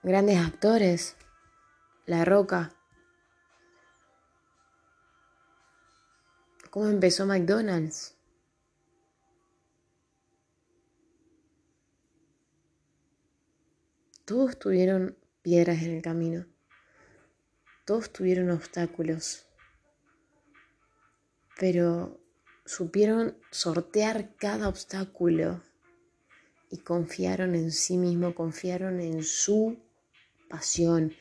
grandes 0.03 0.41
actores, 0.41 1.15
La 2.07 2.25
Roca. 2.25 2.73
¿Cómo 6.71 6.89
empezó 6.89 7.27
McDonald's? 7.27 8.17
Todos 14.25 14.57
tuvieron 14.57 15.17
piedras 15.43 15.83
en 15.83 15.97
el 15.97 16.03
camino. 16.03 16.47
Todos 17.85 18.13
tuvieron 18.13 18.51
obstáculos. 18.51 19.47
Pero 21.59 22.21
supieron 22.65 23.37
sortear 23.51 24.37
cada 24.37 24.69
obstáculo 24.69 25.61
y 26.71 26.79
confiaron 26.79 27.57
en 27.57 27.73
sí 27.73 27.99
mismo, 27.99 28.35
confiaron 28.35 29.01
en 29.01 29.25
su 29.25 29.77
pasión, 30.49 31.13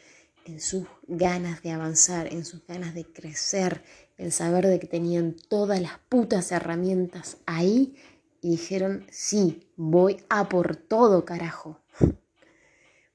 en 0.46 0.62
sus 0.62 0.86
ganas 1.08 1.64
de 1.64 1.72
avanzar, 1.72 2.32
en 2.32 2.46
sus 2.46 2.66
ganas 2.68 2.94
de 2.94 3.06
crecer, 3.06 3.84
en 4.20 4.32
saber 4.32 4.68
de 4.68 4.80
que 4.80 4.88
tenían 4.88 5.36
todas 5.50 5.82
las 5.82 5.98
putas 6.08 6.52
herramientas 6.52 7.38
ahí 7.48 7.96
y 8.42 8.52
dijeron, 8.52 9.08
sí, 9.10 9.68
voy 9.76 10.24
a 10.30 10.48
por 10.50 10.76
todo, 10.76 11.26
carajo 11.26 11.81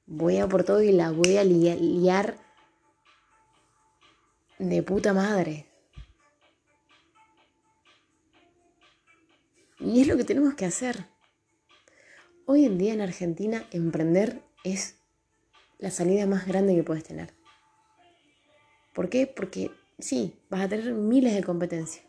voy 0.06 0.38
a 0.38 0.48
por 0.48 0.64
todo 0.64 0.82
y 0.82 0.92
la 0.92 1.10
voy 1.10 1.36
a 1.36 1.44
liar 1.44 2.38
de 4.58 4.82
puta 4.82 5.12
madre. 5.12 5.66
Y 9.78 10.00
es 10.00 10.06
lo 10.06 10.16
que 10.16 10.24
tenemos 10.24 10.54
que 10.54 10.64
hacer. 10.64 11.06
Hoy 12.46 12.64
en 12.64 12.78
día 12.78 12.94
en 12.94 13.00
Argentina 13.00 13.66
emprender 13.72 14.42
es 14.64 14.96
la 15.78 15.90
salida 15.90 16.26
más 16.26 16.46
grande 16.46 16.74
que 16.74 16.82
puedes 16.82 17.04
tener. 17.04 17.34
¿Por 18.94 19.10
qué? 19.10 19.26
Porque 19.26 19.70
sí, 19.98 20.40
vas 20.48 20.62
a 20.62 20.68
tener 20.68 20.94
miles 20.94 21.34
de 21.34 21.42
competencias. 21.42 22.04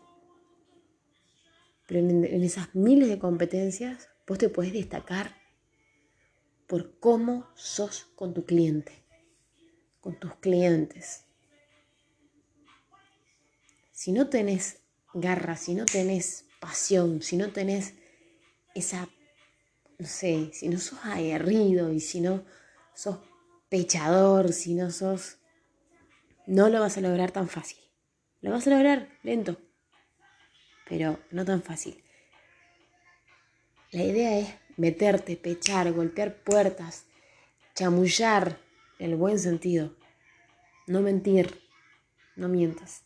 Pero 1.87 1.99
en, 1.99 2.23
en 2.23 2.43
esas 2.43 2.73
miles 2.75 3.09
de 3.09 3.19
competencias 3.19 4.09
vos 4.25 4.37
te 4.37 4.49
puedes 4.49 4.73
destacar 4.73 5.36
por 6.67 6.99
cómo 6.99 7.49
sos 7.55 8.07
con 8.15 8.33
tu 8.33 8.45
cliente, 8.45 8.91
con 10.01 10.19
tus 10.19 10.35
clientes. 10.35 11.23
Si 13.91 14.11
no 14.11 14.29
tenés 14.29 14.81
garra, 15.13 15.55
si 15.55 15.73
no 15.73 15.85
tenés 15.85 16.45
pasión, 16.59 17.21
si 17.21 17.37
no 17.37 17.51
tenés 17.51 17.93
esa, 18.75 19.09
no 19.97 20.05
sé, 20.05 20.51
si 20.53 20.67
no 20.67 20.77
sos 20.79 20.99
aguerrido 21.03 21.91
y 21.91 21.99
si 21.99 22.21
no 22.21 22.43
sos 22.93 23.17
pechador, 23.69 24.53
si 24.53 24.75
no 24.75 24.91
sos, 24.91 25.37
no 26.45 26.69
lo 26.69 26.81
vas 26.81 26.97
a 26.97 27.01
lograr 27.01 27.31
tan 27.31 27.47
fácil. 27.47 27.77
Lo 28.41 28.51
vas 28.51 28.67
a 28.67 28.69
lograr 28.69 29.09
lento, 29.23 29.57
pero 30.87 31.19
no 31.31 31.43
tan 31.43 31.63
fácil. 31.63 32.03
La 33.91 34.03
idea 34.03 34.37
es 34.37 34.66
meterte, 34.77 35.35
pechar, 35.35 35.91
golpear 35.91 36.35
puertas, 36.43 37.05
chamullar, 37.75 38.59
en 38.99 39.11
el 39.11 39.15
buen 39.17 39.39
sentido. 39.39 39.95
No 40.87 41.01
mentir, 41.01 41.59
no 42.35 42.47
mientas. 42.47 43.03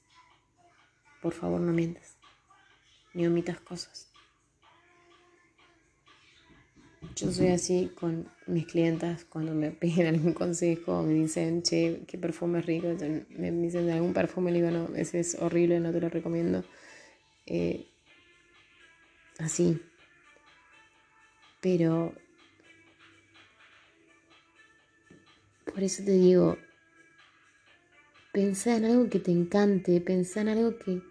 Por 1.21 1.33
favor, 1.33 1.59
no 1.59 1.71
mientas. 1.73 2.17
Ni 3.13 3.25
omitas 3.25 3.59
cosas. 3.59 4.07
Yo 7.15 7.31
soy 7.31 7.47
así 7.47 7.91
con 7.99 8.29
mis 8.47 8.67
clientas 8.67 9.25
cuando 9.25 9.53
me 9.53 9.71
piden 9.71 10.07
algún 10.07 10.33
consejo, 10.33 11.03
me 11.03 11.13
dicen, 11.13 11.63
che, 11.63 12.03
qué 12.07 12.17
perfume 12.17 12.61
rico. 12.61 12.87
Me 13.29 13.51
dicen 13.51 13.87
de 13.87 13.93
algún 13.93 14.13
perfume, 14.13 14.51
le 14.51 14.61
digo, 14.61 14.71
no, 14.71 14.95
ese 14.95 15.19
es 15.19 15.35
horrible, 15.39 15.79
no 15.79 15.91
te 15.91 15.99
lo 15.99 16.09
recomiendo. 16.09 16.63
Eh, 17.45 17.87
así, 19.39 19.81
pero 21.61 22.13
por 25.65 25.83
eso 25.83 26.03
te 26.03 26.11
digo, 26.11 26.57
pensá 28.33 28.75
en 28.75 28.85
algo 28.85 29.09
que 29.09 29.19
te 29.19 29.31
encante, 29.31 30.01
pensá 30.01 30.41
en 30.41 30.49
algo 30.49 30.77
que, 30.77 31.01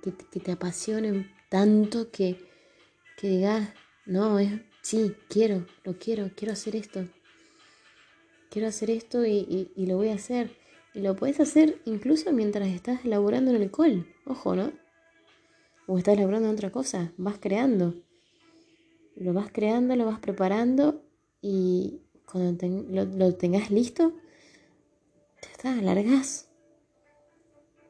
te 0.41 0.53
apasione 0.53 1.31
tanto 1.49 2.11
que, 2.11 2.37
que 3.17 3.29
digas, 3.29 3.71
no, 4.05 4.39
es, 4.39 4.53
sí, 4.83 5.15
quiero, 5.29 5.67
lo 5.85 5.99
quiero, 5.99 6.31
quiero 6.37 6.53
hacer 6.53 6.77
esto. 6.77 7.07
Quiero 8.51 8.67
hacer 8.67 8.91
esto 8.91 9.25
y, 9.25 9.71
lo 9.77 9.97
voy 9.97 10.09
a 10.09 10.15
hacer. 10.15 10.51
Y 10.93 11.01
lo 11.01 11.15
puedes 11.15 11.39
hacer 11.39 11.81
incluso 11.85 12.33
mientras 12.33 12.69
estás 12.69 13.05
elaborando 13.05 13.53
en 13.53 13.63
el 13.63 13.71
col, 13.71 14.13
ojo, 14.27 14.57
¿no? 14.57 14.73
O 15.87 15.99
estás 15.99 16.15
elaborando 16.15 16.49
en 16.49 16.55
otra 16.55 16.71
cosa, 16.71 17.13
vas 17.17 17.39
creando 17.39 17.95
lo 19.21 19.35
vas 19.35 19.51
creando, 19.53 19.95
lo 19.97 20.07
vas 20.07 20.19
preparando 20.19 21.05
y 21.43 22.01
cuando 22.25 22.67
lo, 22.89 23.35
tengas 23.35 23.71
listo, 23.71 24.15
te 25.41 25.49
está, 25.51 25.75
largas. 25.77 26.49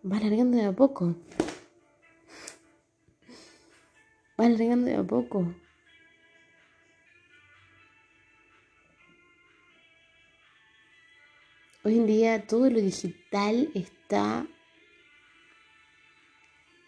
Vas 0.02 0.22
largando 0.24 0.56
de 0.56 0.64
a 0.64 0.72
poco. 0.72 1.14
Vas 4.36 4.50
largando 4.50 4.86
de 4.86 4.96
a 4.96 5.04
poco. 5.04 5.54
Hoy 11.84 11.96
en 11.96 12.06
día 12.06 12.44
todo 12.44 12.68
lo 12.68 12.80
digital 12.80 13.70
está 13.74 14.46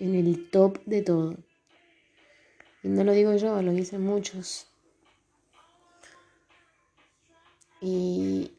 en 0.01 0.15
el 0.17 0.51
top 0.51 0.83
de 0.85 1.03
todo. 1.03 1.52
Y 2.83 2.89
no 2.89 3.05
lo 3.05 3.13
digo 3.13 3.35
yo, 3.37 3.63
lo 3.63 3.73
dicen 3.73 4.03
muchos. 4.05 4.67
Y, 7.81 8.51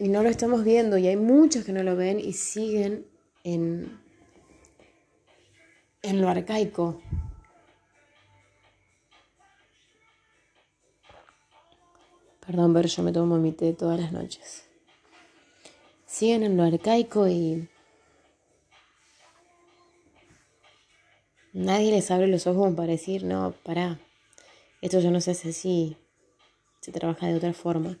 no 0.00 0.22
lo 0.22 0.28
estamos 0.28 0.64
viendo 0.64 0.98
y 0.98 1.06
hay 1.06 1.16
muchos 1.16 1.64
que 1.64 1.72
no 1.72 1.82
lo 1.82 1.96
ven 1.96 2.20
y 2.20 2.34
siguen 2.34 3.06
en, 3.42 3.98
en 6.02 6.20
lo 6.20 6.28
arcaico. 6.28 7.00
Perdón, 12.46 12.74
pero 12.74 12.86
yo 12.86 13.02
me 13.02 13.12
tomo 13.12 13.38
mi 13.38 13.52
té 13.52 13.72
todas 13.72 13.98
las 13.98 14.12
noches. 14.12 14.66
Siguen 16.06 16.42
en 16.42 16.56
lo 16.58 16.64
arcaico 16.64 17.26
y 17.26 17.68
nadie 21.54 21.92
les 21.92 22.10
abre 22.10 22.26
los 22.26 22.46
ojos 22.46 22.74
para 22.74 22.88
decir, 22.88 23.24
no, 23.24 23.54
pará, 23.62 23.98
esto 24.82 24.98
ya 24.98 25.10
no 25.10 25.20
se 25.20 25.30
hace 25.30 25.50
así, 25.50 25.96
se 26.80 26.92
trabaja 26.92 27.28
de 27.28 27.36
otra 27.36 27.54
forma. 27.54 27.96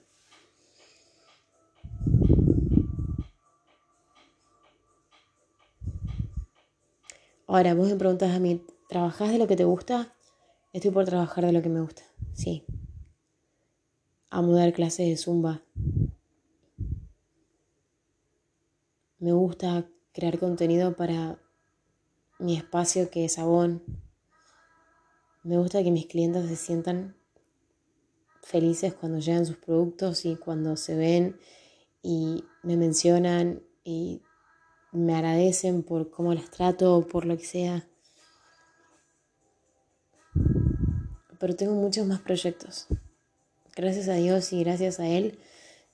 Ahora, 7.46 7.74
vos 7.74 7.88
me 7.88 7.96
preguntas 7.96 8.34
a 8.34 8.40
mí, 8.40 8.60
¿trabajás 8.88 9.30
de 9.30 9.38
lo 9.38 9.46
que 9.46 9.56
te 9.56 9.64
gusta? 9.64 10.12
Estoy 10.72 10.90
por 10.90 11.04
trabajar 11.04 11.46
de 11.46 11.52
lo 11.52 11.62
que 11.62 11.68
me 11.68 11.80
gusta, 11.80 12.02
sí. 12.32 12.64
A 14.30 14.42
mudar 14.42 14.72
clases 14.72 15.08
de 15.08 15.16
zumba. 15.16 15.62
Me 19.20 19.32
gusta 19.32 19.88
crear 20.12 20.40
contenido 20.40 20.96
para 20.96 21.38
mi 22.44 22.56
espacio 22.56 23.08
que 23.08 23.24
es 23.24 23.38
Avon. 23.38 23.82
Me 25.42 25.56
gusta 25.56 25.82
que 25.82 25.90
mis 25.90 26.06
clientes 26.06 26.46
se 26.46 26.56
sientan 26.56 27.16
felices 28.42 28.92
cuando 28.92 29.18
llegan 29.18 29.46
sus 29.46 29.56
productos 29.56 30.26
y 30.26 30.36
cuando 30.36 30.76
se 30.76 30.94
ven 30.94 31.38
y 32.02 32.44
me 32.62 32.76
mencionan 32.76 33.62
y 33.82 34.20
me 34.92 35.14
agradecen 35.14 35.82
por 35.82 36.10
cómo 36.10 36.34
las 36.34 36.50
trato 36.50 36.94
o 36.94 37.06
por 37.06 37.24
lo 37.24 37.38
que 37.38 37.46
sea. 37.46 37.88
Pero 41.38 41.56
tengo 41.56 41.74
muchos 41.74 42.06
más 42.06 42.20
proyectos. 42.20 42.88
Gracias 43.74 44.08
a 44.08 44.14
Dios 44.14 44.52
y 44.52 44.62
gracias 44.62 45.00
a 45.00 45.08
Él 45.08 45.38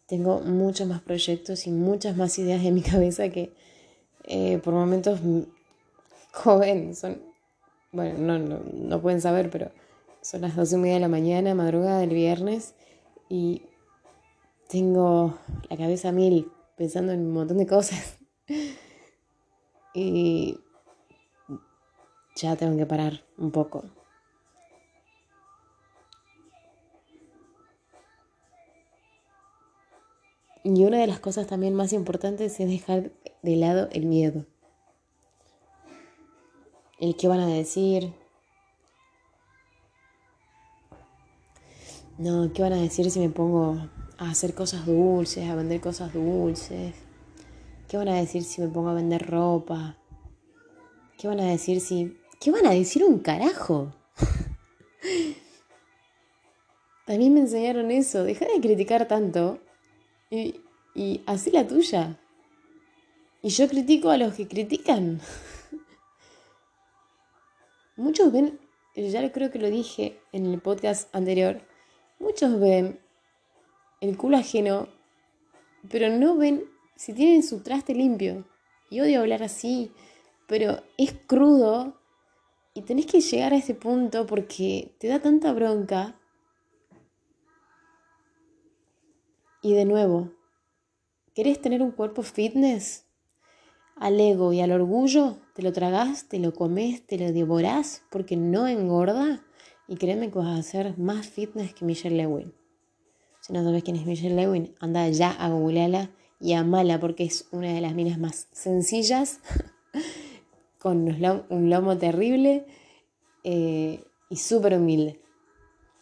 tengo 0.06 0.40
muchos 0.40 0.88
más 0.88 1.00
proyectos 1.00 1.68
y 1.68 1.70
muchas 1.70 2.16
más 2.16 2.36
ideas 2.40 2.64
en 2.64 2.74
mi 2.74 2.82
cabeza 2.82 3.28
que 3.28 3.52
eh, 4.24 4.58
por 4.58 4.74
momentos 4.74 5.20
joven 6.32 6.94
son, 6.94 7.22
bueno, 7.92 8.18
no, 8.18 8.38
no, 8.38 8.60
no 8.72 9.00
pueden 9.00 9.20
saber, 9.20 9.50
pero 9.50 9.70
son 10.20 10.42
las 10.42 10.56
doce 10.56 10.76
y 10.76 10.78
media 10.78 10.94
de 10.94 11.00
la 11.00 11.08
mañana, 11.08 11.54
madrugada 11.54 11.98
del 11.98 12.10
viernes 12.10 12.74
y 13.28 13.62
tengo 14.68 15.38
la 15.68 15.76
cabeza 15.76 16.12
mil 16.12 16.50
pensando 16.76 17.12
en 17.12 17.20
un 17.20 17.32
montón 17.32 17.58
de 17.58 17.66
cosas. 17.66 18.18
y 19.94 20.58
ya 22.36 22.56
tengo 22.56 22.76
que 22.76 22.86
parar 22.86 23.24
un 23.36 23.50
poco. 23.50 23.84
Y 30.62 30.84
una 30.84 30.98
de 30.98 31.06
las 31.06 31.20
cosas 31.20 31.46
también 31.46 31.74
más 31.74 31.92
importantes 31.92 32.60
es 32.60 32.68
dejar 32.68 33.10
de 33.42 33.56
lado 33.56 33.88
el 33.92 34.06
miedo. 34.06 34.44
El 37.00 37.16
qué 37.16 37.28
van 37.28 37.40
a 37.40 37.46
decir. 37.46 38.12
No, 42.18 42.52
¿qué 42.52 42.60
van 42.60 42.74
a 42.74 42.82
decir 42.82 43.10
si 43.10 43.20
me 43.20 43.30
pongo 43.30 43.88
a 44.18 44.30
hacer 44.30 44.54
cosas 44.54 44.84
dulces, 44.84 45.48
a 45.48 45.54
vender 45.54 45.80
cosas 45.80 46.12
dulces? 46.12 46.94
¿Qué 47.88 47.96
van 47.96 48.08
a 48.08 48.16
decir 48.16 48.44
si 48.44 48.60
me 48.60 48.68
pongo 48.68 48.90
a 48.90 48.94
vender 48.94 49.26
ropa? 49.26 49.96
¿Qué 51.16 51.26
van 51.26 51.40
a 51.40 51.46
decir 51.46 51.80
si... 51.80 52.18
¿Qué 52.38 52.50
van 52.50 52.66
a 52.66 52.72
decir 52.72 53.02
un 53.02 53.20
carajo? 53.20 53.94
También 57.06 57.32
me 57.32 57.40
enseñaron 57.40 57.90
eso, 57.90 58.24
deja 58.24 58.44
de 58.44 58.60
criticar 58.60 59.08
tanto 59.08 59.58
y, 60.30 60.60
y 60.94 61.22
así 61.26 61.50
la 61.50 61.66
tuya. 61.66 62.20
Y 63.42 63.48
yo 63.48 63.68
critico 63.68 64.10
a 64.10 64.18
los 64.18 64.34
que 64.34 64.46
critican. 64.46 65.18
Muchos 68.00 68.32
ven, 68.32 68.58
ya 68.96 69.30
creo 69.30 69.50
que 69.50 69.58
lo 69.58 69.68
dije 69.68 70.18
en 70.32 70.46
el 70.46 70.58
podcast 70.62 71.14
anterior, 71.14 71.60
muchos 72.18 72.58
ven 72.58 72.98
el 74.00 74.16
culo 74.16 74.38
ajeno, 74.38 74.88
pero 75.90 76.08
no 76.08 76.34
ven 76.38 76.64
si 76.96 77.12
tienen 77.12 77.42
su 77.42 77.62
traste 77.62 77.94
limpio, 77.94 78.46
y 78.88 79.00
odio 79.00 79.20
hablar 79.20 79.42
así, 79.42 79.92
pero 80.46 80.82
es 80.96 81.12
crudo 81.12 82.00
y 82.72 82.80
tenés 82.80 83.04
que 83.04 83.20
llegar 83.20 83.52
a 83.52 83.58
ese 83.58 83.74
punto 83.74 84.24
porque 84.24 84.96
te 84.98 85.08
da 85.08 85.20
tanta 85.20 85.52
bronca. 85.52 86.18
Y 89.60 89.74
de 89.74 89.84
nuevo, 89.84 90.32
¿querés 91.34 91.60
tener 91.60 91.82
un 91.82 91.90
cuerpo 91.90 92.22
fitness? 92.22 93.04
Al 93.94 94.18
ego 94.18 94.54
y 94.54 94.62
al 94.62 94.72
orgullo, 94.72 95.36
te 95.60 95.66
lo 95.66 95.74
tragás, 95.74 96.24
te 96.24 96.38
lo 96.38 96.54
comes, 96.54 97.06
te 97.06 97.18
lo 97.18 97.32
devorás 97.32 98.02
porque 98.10 98.34
no 98.34 98.66
engorda. 98.66 99.44
Y 99.88 99.96
créeme 99.96 100.30
que 100.30 100.38
vas 100.38 100.56
a 100.56 100.60
hacer 100.60 100.96
más 100.96 101.26
fitness 101.26 101.74
que 101.74 101.84
Michelle 101.84 102.16
Lewin. 102.16 102.54
Si 103.42 103.52
no 103.52 103.62
sabes 103.62 103.84
quién 103.84 103.96
es 103.96 104.06
Michelle 104.06 104.34
Lewin, 104.36 104.74
anda 104.80 105.06
ya 105.10 105.30
a 105.32 105.50
googlearla 105.50 106.08
y 106.40 106.54
Amala 106.54 106.98
porque 106.98 107.24
es 107.24 107.46
una 107.52 107.74
de 107.74 107.82
las 107.82 107.94
minas 107.94 108.18
más 108.18 108.48
sencillas, 108.52 109.40
con 110.78 111.06
un 111.50 111.68
lomo 111.68 111.98
terrible 111.98 112.64
eh, 113.44 114.02
y 114.30 114.36
súper 114.36 114.78
humilde. 114.78 115.20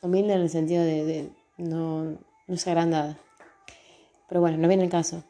Humilde 0.03 0.35
en 0.35 0.40
el 0.40 0.51
sentido 0.51 0.85
de, 0.85 1.33
no, 1.57 2.05
no 2.05 2.55
es 2.55 2.64
agrandada. 2.68 3.18
Pero 4.29 4.40
bueno, 4.40 4.57
no 4.59 4.68
viene 4.68 4.85
el 4.85 4.90
caso. 4.90 5.25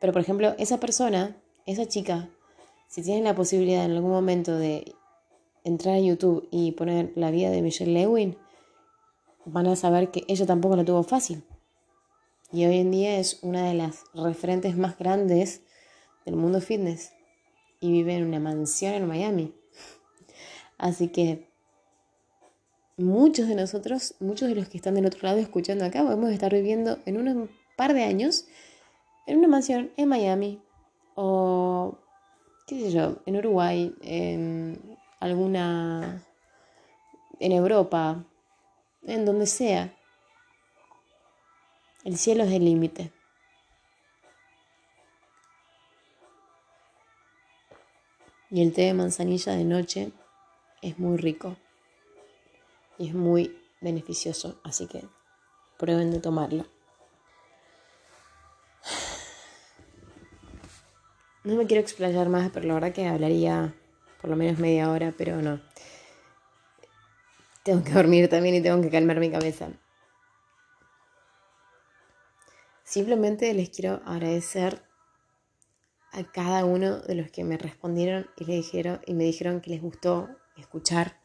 Pero 0.00 0.12
por 0.12 0.22
ejemplo, 0.22 0.56
esa 0.58 0.80
persona, 0.80 1.36
esa 1.66 1.86
chica, 1.86 2.30
si 2.88 3.02
tiene 3.02 3.22
la 3.22 3.34
posibilidad 3.34 3.84
en 3.84 3.92
algún 3.92 4.10
momento 4.10 4.56
de 4.56 4.94
entrar 5.64 5.96
a 5.96 6.00
YouTube 6.00 6.48
y 6.50 6.72
poner 6.72 7.12
la 7.16 7.30
vida 7.30 7.50
de 7.50 7.62
Michelle 7.62 7.92
Lewin, 7.92 8.36
van 9.44 9.66
a 9.66 9.76
saber 9.76 10.10
que 10.10 10.24
ella 10.28 10.46
tampoco 10.46 10.76
lo 10.76 10.84
tuvo 10.84 11.02
fácil 11.02 11.44
y 12.52 12.64
hoy 12.64 12.78
en 12.78 12.90
día 12.90 13.18
es 13.18 13.40
una 13.42 13.68
de 13.68 13.74
las 13.74 14.04
referentes 14.14 14.76
más 14.76 14.96
grandes 14.96 15.62
del 16.24 16.36
mundo 16.36 16.60
fitness 16.60 17.12
y 17.80 17.90
vive 17.90 18.14
en 18.14 18.26
una 18.26 18.40
mansión 18.40 18.94
en 18.94 19.06
Miami. 19.06 19.54
Así 20.78 21.08
que 21.08 21.50
muchos 22.96 23.48
de 23.48 23.56
nosotros, 23.56 24.14
muchos 24.20 24.48
de 24.48 24.54
los 24.54 24.68
que 24.68 24.76
están 24.76 24.94
del 24.94 25.06
otro 25.06 25.20
lado 25.22 25.38
escuchando 25.38 25.84
acá, 25.84 26.02
podemos 26.02 26.30
estar 26.30 26.52
viviendo 26.52 26.98
en 27.04 27.16
un 27.16 27.50
par 27.76 27.94
de 27.94 28.04
años 28.04 28.46
en 29.26 29.38
una 29.38 29.48
mansión 29.48 29.90
en 29.96 30.08
Miami 30.08 30.62
o, 31.16 31.98
qué 32.66 32.80
sé 32.80 32.90
yo, 32.90 33.18
en 33.26 33.36
Uruguay, 33.36 33.94
en 34.02 34.98
alguna, 35.20 36.22
en 37.38 37.52
Europa, 37.52 38.24
en 39.04 39.24
donde 39.24 39.46
sea. 39.46 39.96
El 42.04 42.16
cielo 42.16 42.44
es 42.44 42.52
el 42.52 42.64
límite. 42.64 43.12
Y 48.50 48.62
el 48.62 48.72
té 48.72 48.82
de 48.82 48.94
manzanilla 48.94 49.52
de 49.52 49.64
noche 49.64 50.12
es 50.82 50.98
muy 50.98 51.16
rico 51.18 51.56
y 52.96 53.08
es 53.08 53.14
muy 53.14 53.60
beneficioso, 53.80 54.60
así 54.62 54.86
que 54.86 55.04
prueben 55.78 56.10
de 56.10 56.20
tomarlo. 56.20 56.75
No 61.46 61.54
me 61.54 61.68
quiero 61.68 61.80
explayar 61.80 62.28
más, 62.28 62.50
pero 62.50 62.66
la 62.66 62.74
verdad 62.74 62.92
que 62.92 63.06
hablaría 63.06 63.72
por 64.20 64.30
lo 64.30 64.34
menos 64.34 64.58
media 64.58 64.90
hora, 64.90 65.14
pero 65.16 65.40
no. 65.40 65.60
Tengo 67.62 67.84
que 67.84 67.92
dormir 67.92 68.28
también 68.28 68.56
y 68.56 68.60
tengo 68.60 68.82
que 68.82 68.90
calmar 68.90 69.20
mi 69.20 69.30
cabeza. 69.30 69.68
Simplemente 72.82 73.54
les 73.54 73.70
quiero 73.70 74.02
agradecer 74.04 74.82
a 76.10 76.24
cada 76.24 76.64
uno 76.64 76.98
de 76.98 77.14
los 77.14 77.30
que 77.30 77.44
me 77.44 77.56
respondieron 77.58 78.26
y, 78.36 78.44
le 78.44 78.54
dijeron, 78.56 79.00
y 79.06 79.14
me 79.14 79.22
dijeron 79.22 79.60
que 79.60 79.70
les 79.70 79.80
gustó 79.80 80.28
escuchar 80.56 81.20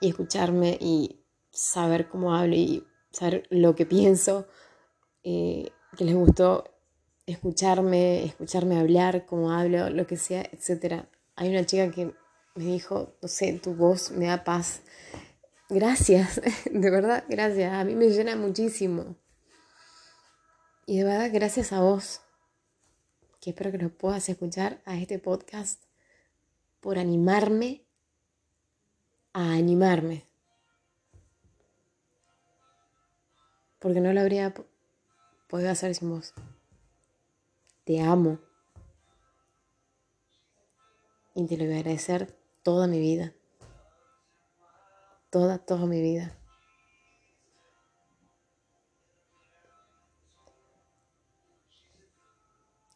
y 0.00 0.08
escucharme 0.08 0.78
y 0.80 1.20
saber 1.50 2.08
cómo 2.08 2.34
hablo 2.34 2.54
y 2.54 2.86
saber 3.10 3.46
lo 3.50 3.74
que 3.76 3.84
pienso. 3.84 4.48
Eh, 5.24 5.70
que 5.94 6.06
les 6.06 6.14
gustó 6.14 6.79
escucharme, 7.30 8.24
escucharme 8.24 8.78
hablar, 8.78 9.26
cómo 9.26 9.52
hablo, 9.52 9.90
lo 9.90 10.06
que 10.06 10.16
sea, 10.16 10.42
etc. 10.52 11.04
Hay 11.36 11.50
una 11.50 11.64
chica 11.64 11.90
que 11.90 12.14
me 12.54 12.64
dijo, 12.64 13.14
no 13.22 13.28
sé, 13.28 13.52
tu 13.54 13.74
voz 13.74 14.10
me 14.10 14.26
da 14.26 14.44
paz. 14.44 14.82
Gracias, 15.68 16.40
de 16.70 16.90
verdad, 16.90 17.24
gracias. 17.28 17.72
A 17.72 17.84
mí 17.84 17.94
me 17.94 18.08
llena 18.10 18.36
muchísimo. 18.36 19.16
Y 20.86 20.98
de 20.98 21.04
verdad, 21.04 21.30
gracias 21.32 21.72
a 21.72 21.80
vos, 21.80 22.20
que 23.40 23.50
espero 23.50 23.70
que 23.70 23.78
lo 23.78 23.90
puedas 23.90 24.28
escuchar 24.28 24.82
a 24.84 24.96
este 24.98 25.18
podcast, 25.18 25.82
por 26.80 26.98
animarme 26.98 27.84
a 29.32 29.52
animarme. 29.52 30.26
Porque 33.78 34.00
no 34.00 34.12
lo 34.12 34.20
habría 34.20 34.52
podido 35.48 35.70
hacer 35.70 35.94
sin 35.94 36.10
vos. 36.10 36.34
Te 37.90 38.00
amo. 38.00 38.38
Y 41.34 41.44
te 41.48 41.56
lo 41.56 41.64
voy 41.64 41.74
a 41.74 41.78
agradecer 41.78 42.38
toda 42.62 42.86
mi 42.86 43.00
vida. 43.00 43.34
Toda, 45.28 45.58
toda 45.58 45.86
mi 45.86 46.00
vida. 46.00 46.38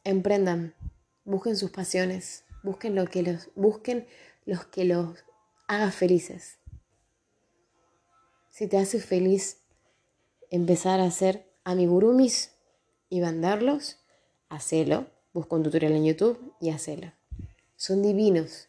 Emprendan, 0.05 0.77
busquen 1.25 1.57
sus 1.57 1.73
pasiones, 1.73 2.45
busquen 2.63 2.95
lo 2.95 3.07
que 3.07 3.25
los, 3.25 3.51
busquen 3.57 4.07
los 4.45 4.65
que 4.67 4.85
los 4.85 5.25
haga 5.67 5.91
felices. 5.91 6.61
Si 8.49 8.69
te 8.69 8.79
hace 8.79 9.01
feliz 9.01 9.61
empezar 10.51 11.01
a 11.01 11.07
hacer 11.07 11.53
amigurumis 11.65 12.53
y 13.09 13.21
venderlos, 13.21 14.04
hacelo. 14.55 15.07
Busca 15.33 15.57
un 15.57 15.63
tutorial 15.65 15.93
en 15.93 16.05
YouTube 16.05 16.55
y 16.61 16.71
hacelo. 16.71 17.13
Son 17.77 18.03
divinos. 18.03 18.69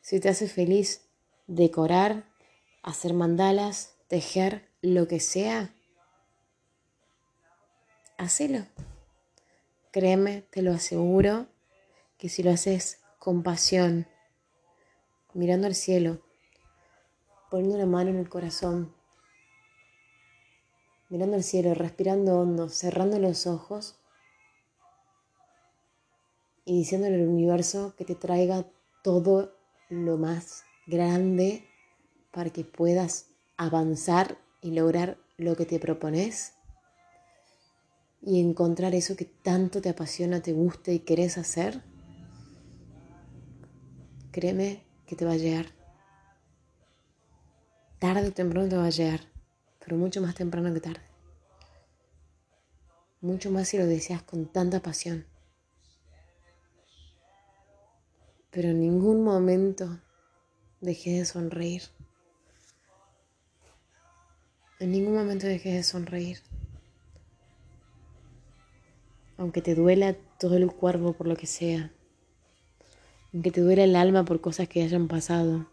Si 0.00 0.20
te 0.20 0.28
hace 0.28 0.48
feliz 0.48 1.02
decorar, 1.46 2.24
hacer 2.82 3.14
mandalas, 3.14 3.96
tejer, 4.08 4.68
lo 4.80 5.08
que 5.08 5.20
sea, 5.20 5.74
hacelo. 8.18 8.66
Créeme, 9.90 10.42
te 10.50 10.62
lo 10.62 10.72
aseguro, 10.72 11.46
que 12.18 12.28
si 12.28 12.42
lo 12.42 12.50
haces 12.50 13.00
con 13.18 13.42
pasión, 13.42 14.06
mirando 15.32 15.66
al 15.66 15.74
cielo, 15.74 16.20
poniendo 17.50 17.76
una 17.76 17.86
mano 17.86 18.10
en 18.10 18.18
el 18.18 18.28
corazón, 18.28 18.94
mirando 21.08 21.36
al 21.36 21.44
cielo, 21.44 21.74
respirando 21.74 22.40
hondo, 22.40 22.68
cerrando 22.68 23.18
los 23.18 23.46
ojos 23.46 24.00
y 26.64 26.78
diciéndole 26.78 27.16
al 27.16 27.28
universo 27.28 27.94
que 27.96 28.04
te 28.04 28.14
traiga 28.14 28.66
todo 29.02 29.54
lo 29.90 30.16
más 30.16 30.64
grande 30.86 31.64
para 32.32 32.50
que 32.50 32.64
puedas 32.64 33.26
avanzar 33.56 34.38
y 34.60 34.72
lograr 34.72 35.18
lo 35.36 35.56
que 35.56 35.66
te 35.66 35.78
propones 35.78 36.54
y 38.22 38.40
encontrar 38.40 38.94
eso 38.94 39.16
que 39.16 39.26
tanto 39.26 39.82
te 39.82 39.90
apasiona, 39.90 40.40
te 40.40 40.52
gusta 40.52 40.90
y 40.90 41.00
querés 41.00 41.36
hacer, 41.36 41.82
créeme 44.32 44.82
que 45.06 45.14
te 45.14 45.26
va 45.26 45.32
a 45.32 45.36
llegar. 45.36 45.66
Tarde 47.98 48.28
o 48.28 48.32
temprano 48.32 48.68
te 48.68 48.76
va 48.76 48.86
a 48.86 48.90
llegar, 48.90 49.20
pero 49.78 49.96
mucho 49.96 50.22
más 50.22 50.34
temprano 50.34 50.72
que 50.72 50.80
tarde. 50.80 51.02
Mucho 53.20 53.50
más 53.50 53.68
si 53.68 53.78
lo 53.78 53.86
deseas 53.86 54.22
con 54.22 54.46
tanta 54.46 54.80
pasión. 54.80 55.26
Pero 58.54 58.68
en 58.68 58.80
ningún 58.80 59.22
momento 59.22 60.00
dejé 60.80 61.18
de 61.18 61.24
sonreír. 61.26 61.82
En 64.80 64.92
ningún 64.92 65.14
momento 65.14 65.46
dejé 65.46 65.72
de 65.72 65.82
sonreír. 65.82 66.38
Aunque 69.36 69.60
te 69.60 69.74
duela 69.74 70.16
todo 70.38 70.56
el 70.56 70.72
cuerpo 70.72 71.12
por 71.12 71.26
lo 71.26 71.36
que 71.36 71.46
sea 71.46 71.90
aunque 73.34 73.50
te 73.50 73.60
duele 73.60 73.82
el 73.82 73.96
alma 73.96 74.24
por 74.24 74.40
cosas 74.40 74.68
que 74.68 74.84
hayan 74.84 75.08
pasado, 75.08 75.66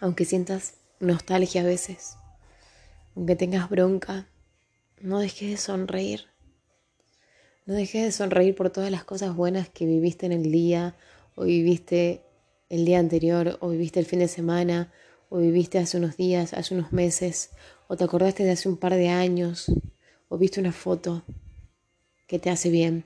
aunque 0.00 0.24
sientas 0.24 0.74
nostalgia 0.98 1.60
a 1.60 1.64
veces, 1.64 2.16
aunque 3.14 3.36
tengas 3.36 3.70
bronca, 3.70 4.26
no 5.00 5.20
dejes 5.20 5.50
de 5.50 5.56
sonreír. 5.56 6.26
No 7.68 7.74
dejes 7.74 8.02
de 8.02 8.12
sonreír 8.12 8.54
por 8.54 8.70
todas 8.70 8.90
las 8.90 9.04
cosas 9.04 9.36
buenas 9.36 9.68
que 9.68 9.84
viviste 9.84 10.24
en 10.24 10.32
el 10.32 10.50
día, 10.50 10.96
o 11.34 11.44
viviste 11.44 12.22
el 12.70 12.86
día 12.86 12.98
anterior, 12.98 13.58
o 13.60 13.68
viviste 13.68 14.00
el 14.00 14.06
fin 14.06 14.20
de 14.20 14.28
semana, 14.28 14.90
o 15.28 15.36
viviste 15.36 15.78
hace 15.78 15.98
unos 15.98 16.16
días, 16.16 16.54
hace 16.54 16.74
unos 16.74 16.94
meses, 16.94 17.50
o 17.86 17.94
te 17.94 18.04
acordaste 18.04 18.42
de 18.42 18.52
hace 18.52 18.70
un 18.70 18.78
par 18.78 18.94
de 18.94 19.10
años, 19.10 19.70
o 20.30 20.38
viste 20.38 20.60
una 20.60 20.72
foto 20.72 21.24
que 22.26 22.38
te 22.38 22.48
hace 22.48 22.70
bien. 22.70 23.04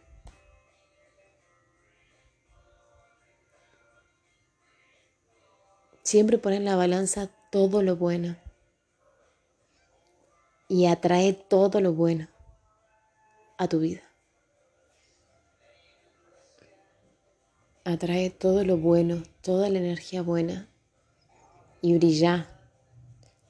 Siempre 6.05 6.39
pon 6.39 6.53
en 6.53 6.65
la 6.65 6.77
balanza 6.77 7.31
todo 7.51 7.83
lo 7.83 7.97
bueno 7.97 8.37
y 10.69 10.87
atrae 10.87 11.33
todo 11.33 11.81
lo 11.81 11.95
bueno 11.95 12.29
a 13.59 13.67
tu 13.67 13.81
vida. 13.81 14.12
Atrae 17.85 18.31
todo 18.31 18.65
lo 18.65 18.77
bueno, 18.77 19.23
toda 19.41 19.69
la 19.69 19.79
energía 19.79 20.23
buena 20.23 20.69
y 21.81 21.97
brilla. 21.97 22.49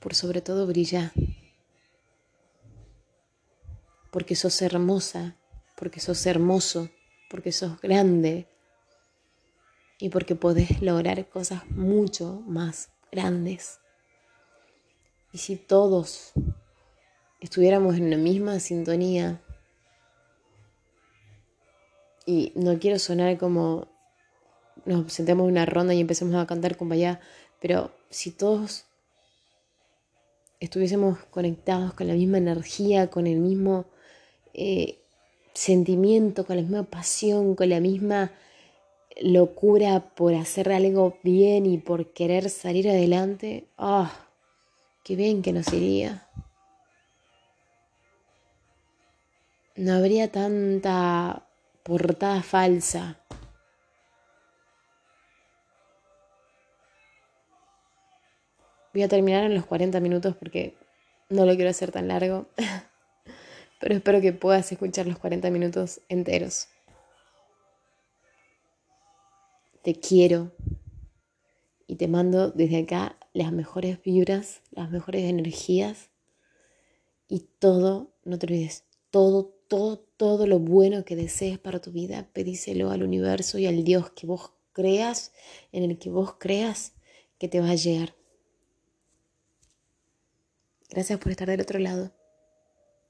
Por 0.01 0.15
sobre 0.15 0.41
todo 0.41 0.67
brilla. 0.67 1.13
Porque 4.11 4.35
sos 4.35 4.61
hermosa, 4.63 5.37
porque 5.77 6.01
sos 6.01 6.25
hermoso, 6.27 6.91
porque 7.31 7.53
sos 7.53 7.81
grande, 7.81 8.49
y 10.03 10.09
porque 10.09 10.35
podés 10.35 10.83
lograr 10.83 11.29
cosas 11.29 11.65
mucho 11.71 12.43
más 12.45 12.91
grandes. 13.13 13.79
Y 15.33 15.39
si 15.39 15.55
todos 15.55 16.33
estuviéramos 17.39 17.95
en 17.95 18.11
la 18.11 18.17
misma 18.17 18.59
sintonía, 18.59 19.41
y 22.27 22.53
no 22.57 22.81
quiero 22.81 22.99
sonar 22.99 23.39
como 23.39 23.92
nos 24.85 25.13
sentemos 25.13 25.45
en 25.45 25.53
una 25.53 25.67
ronda 25.67 25.95
y 25.95 26.01
empecemos 26.01 26.35
a 26.35 26.47
cantar 26.47 26.77
con 26.77 26.93
allá, 26.93 27.21
pero 27.61 27.93
si 28.11 28.31
todos 28.31 28.85
estuviésemos 30.61 31.19
conectados 31.31 31.95
con 31.95 32.09
la 32.09 32.15
misma 32.15 32.39
energía, 32.39 33.11
con 33.11 33.27
el 33.27 33.39
mismo 33.39 33.87
eh, 34.55 34.99
sentimiento, 35.55 36.47
con 36.47 36.57
la 36.57 36.63
misma 36.63 36.85
pasión, 36.85 37.55
con 37.55 37.69
la 37.69 37.81
misma 37.81 38.33
locura 39.21 40.15
por 40.15 40.35
hacer 40.35 40.73
algo 40.73 41.19
bien 41.23 41.67
y 41.67 41.79
por 41.79 42.13
querer 42.13 42.49
salir 42.49 42.89
adelante, 42.89 43.67
¡ah! 43.77 44.29
qué 45.05 45.17
bien 45.17 45.43
que 45.43 45.53
nos 45.53 45.73
iría. 45.73 46.29
No 49.75 49.95
habría 49.95 50.31
tanta 50.31 51.49
portada 51.83 52.43
falsa. 52.43 53.19
Voy 58.93 59.03
a 59.03 59.09
terminar 59.09 59.45
en 59.45 59.55
los 59.55 59.67
40 59.67 60.01
minutos 60.01 60.37
porque 60.37 60.77
no 61.29 61.47
lo 61.47 61.55
quiero 61.55 61.71
hacer 61.71 61.91
tan 61.91 62.09
largo, 62.09 62.49
pero 63.81 63.95
espero 63.95 64.21
que 64.21 64.33
puedas 64.33 64.71
escuchar 64.71 65.07
los 65.07 65.19
40 65.19 65.51
minutos 65.51 66.01
enteros. 66.09 66.69
te 69.83 69.97
quiero 69.97 70.53
y 71.87 71.97
te 71.97 72.09
mando 72.09 72.51
desde 72.51 72.79
acá 72.79 73.19
las 73.35 73.53
mejores 73.53 74.01
vibras, 74.03 74.63
las 74.71 74.91
mejores 74.91 75.25
energías 75.25 76.11
y 77.29 77.41
todo, 77.59 78.15
no 78.25 78.39
te 78.39 78.47
olvides, 78.47 78.85
todo, 79.11 79.55
todo, 79.69 79.99
todo 79.99 80.47
lo 80.47 80.59
bueno 80.59 81.05
que 81.05 81.17
desees 81.17 81.59
para 81.59 81.81
tu 81.81 81.91
vida, 81.91 82.29
pedíselo 82.33 82.91
al 82.91 83.03
universo 83.03 83.59
y 83.59 83.67
al 83.67 83.85
Dios 83.85 84.11
que 84.11 84.27
vos 84.27 84.53
creas, 84.73 85.33
en 85.73 85.85
el 85.85 85.99
que 85.99 86.11
vos 86.11 86.35
creas 86.39 86.93
que 87.39 87.49
te 87.49 87.61
va 87.61 87.71
a 87.71 87.75
llegar. 87.75 88.15
Gracias 90.93 91.19
por 91.19 91.33
estar 91.33 91.49
del 91.49 91.63
otro 91.63 91.79
lado. 91.79 92.13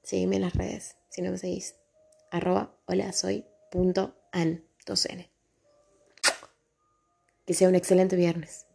Sígueme 0.03 0.37
en 0.37 0.43
las 0.43 0.55
redes, 0.55 0.95
si 1.09 1.21
no 1.21 1.31
me 1.31 1.37
seguís. 1.37 1.75
Arroba 2.31 2.73
hola 2.85 3.11
soy 3.11 3.45
an, 4.31 4.63
2N. 4.85 5.29
Que 7.45 7.53
sea 7.53 7.67
un 7.67 7.75
excelente 7.75 8.15
viernes. 8.15 8.67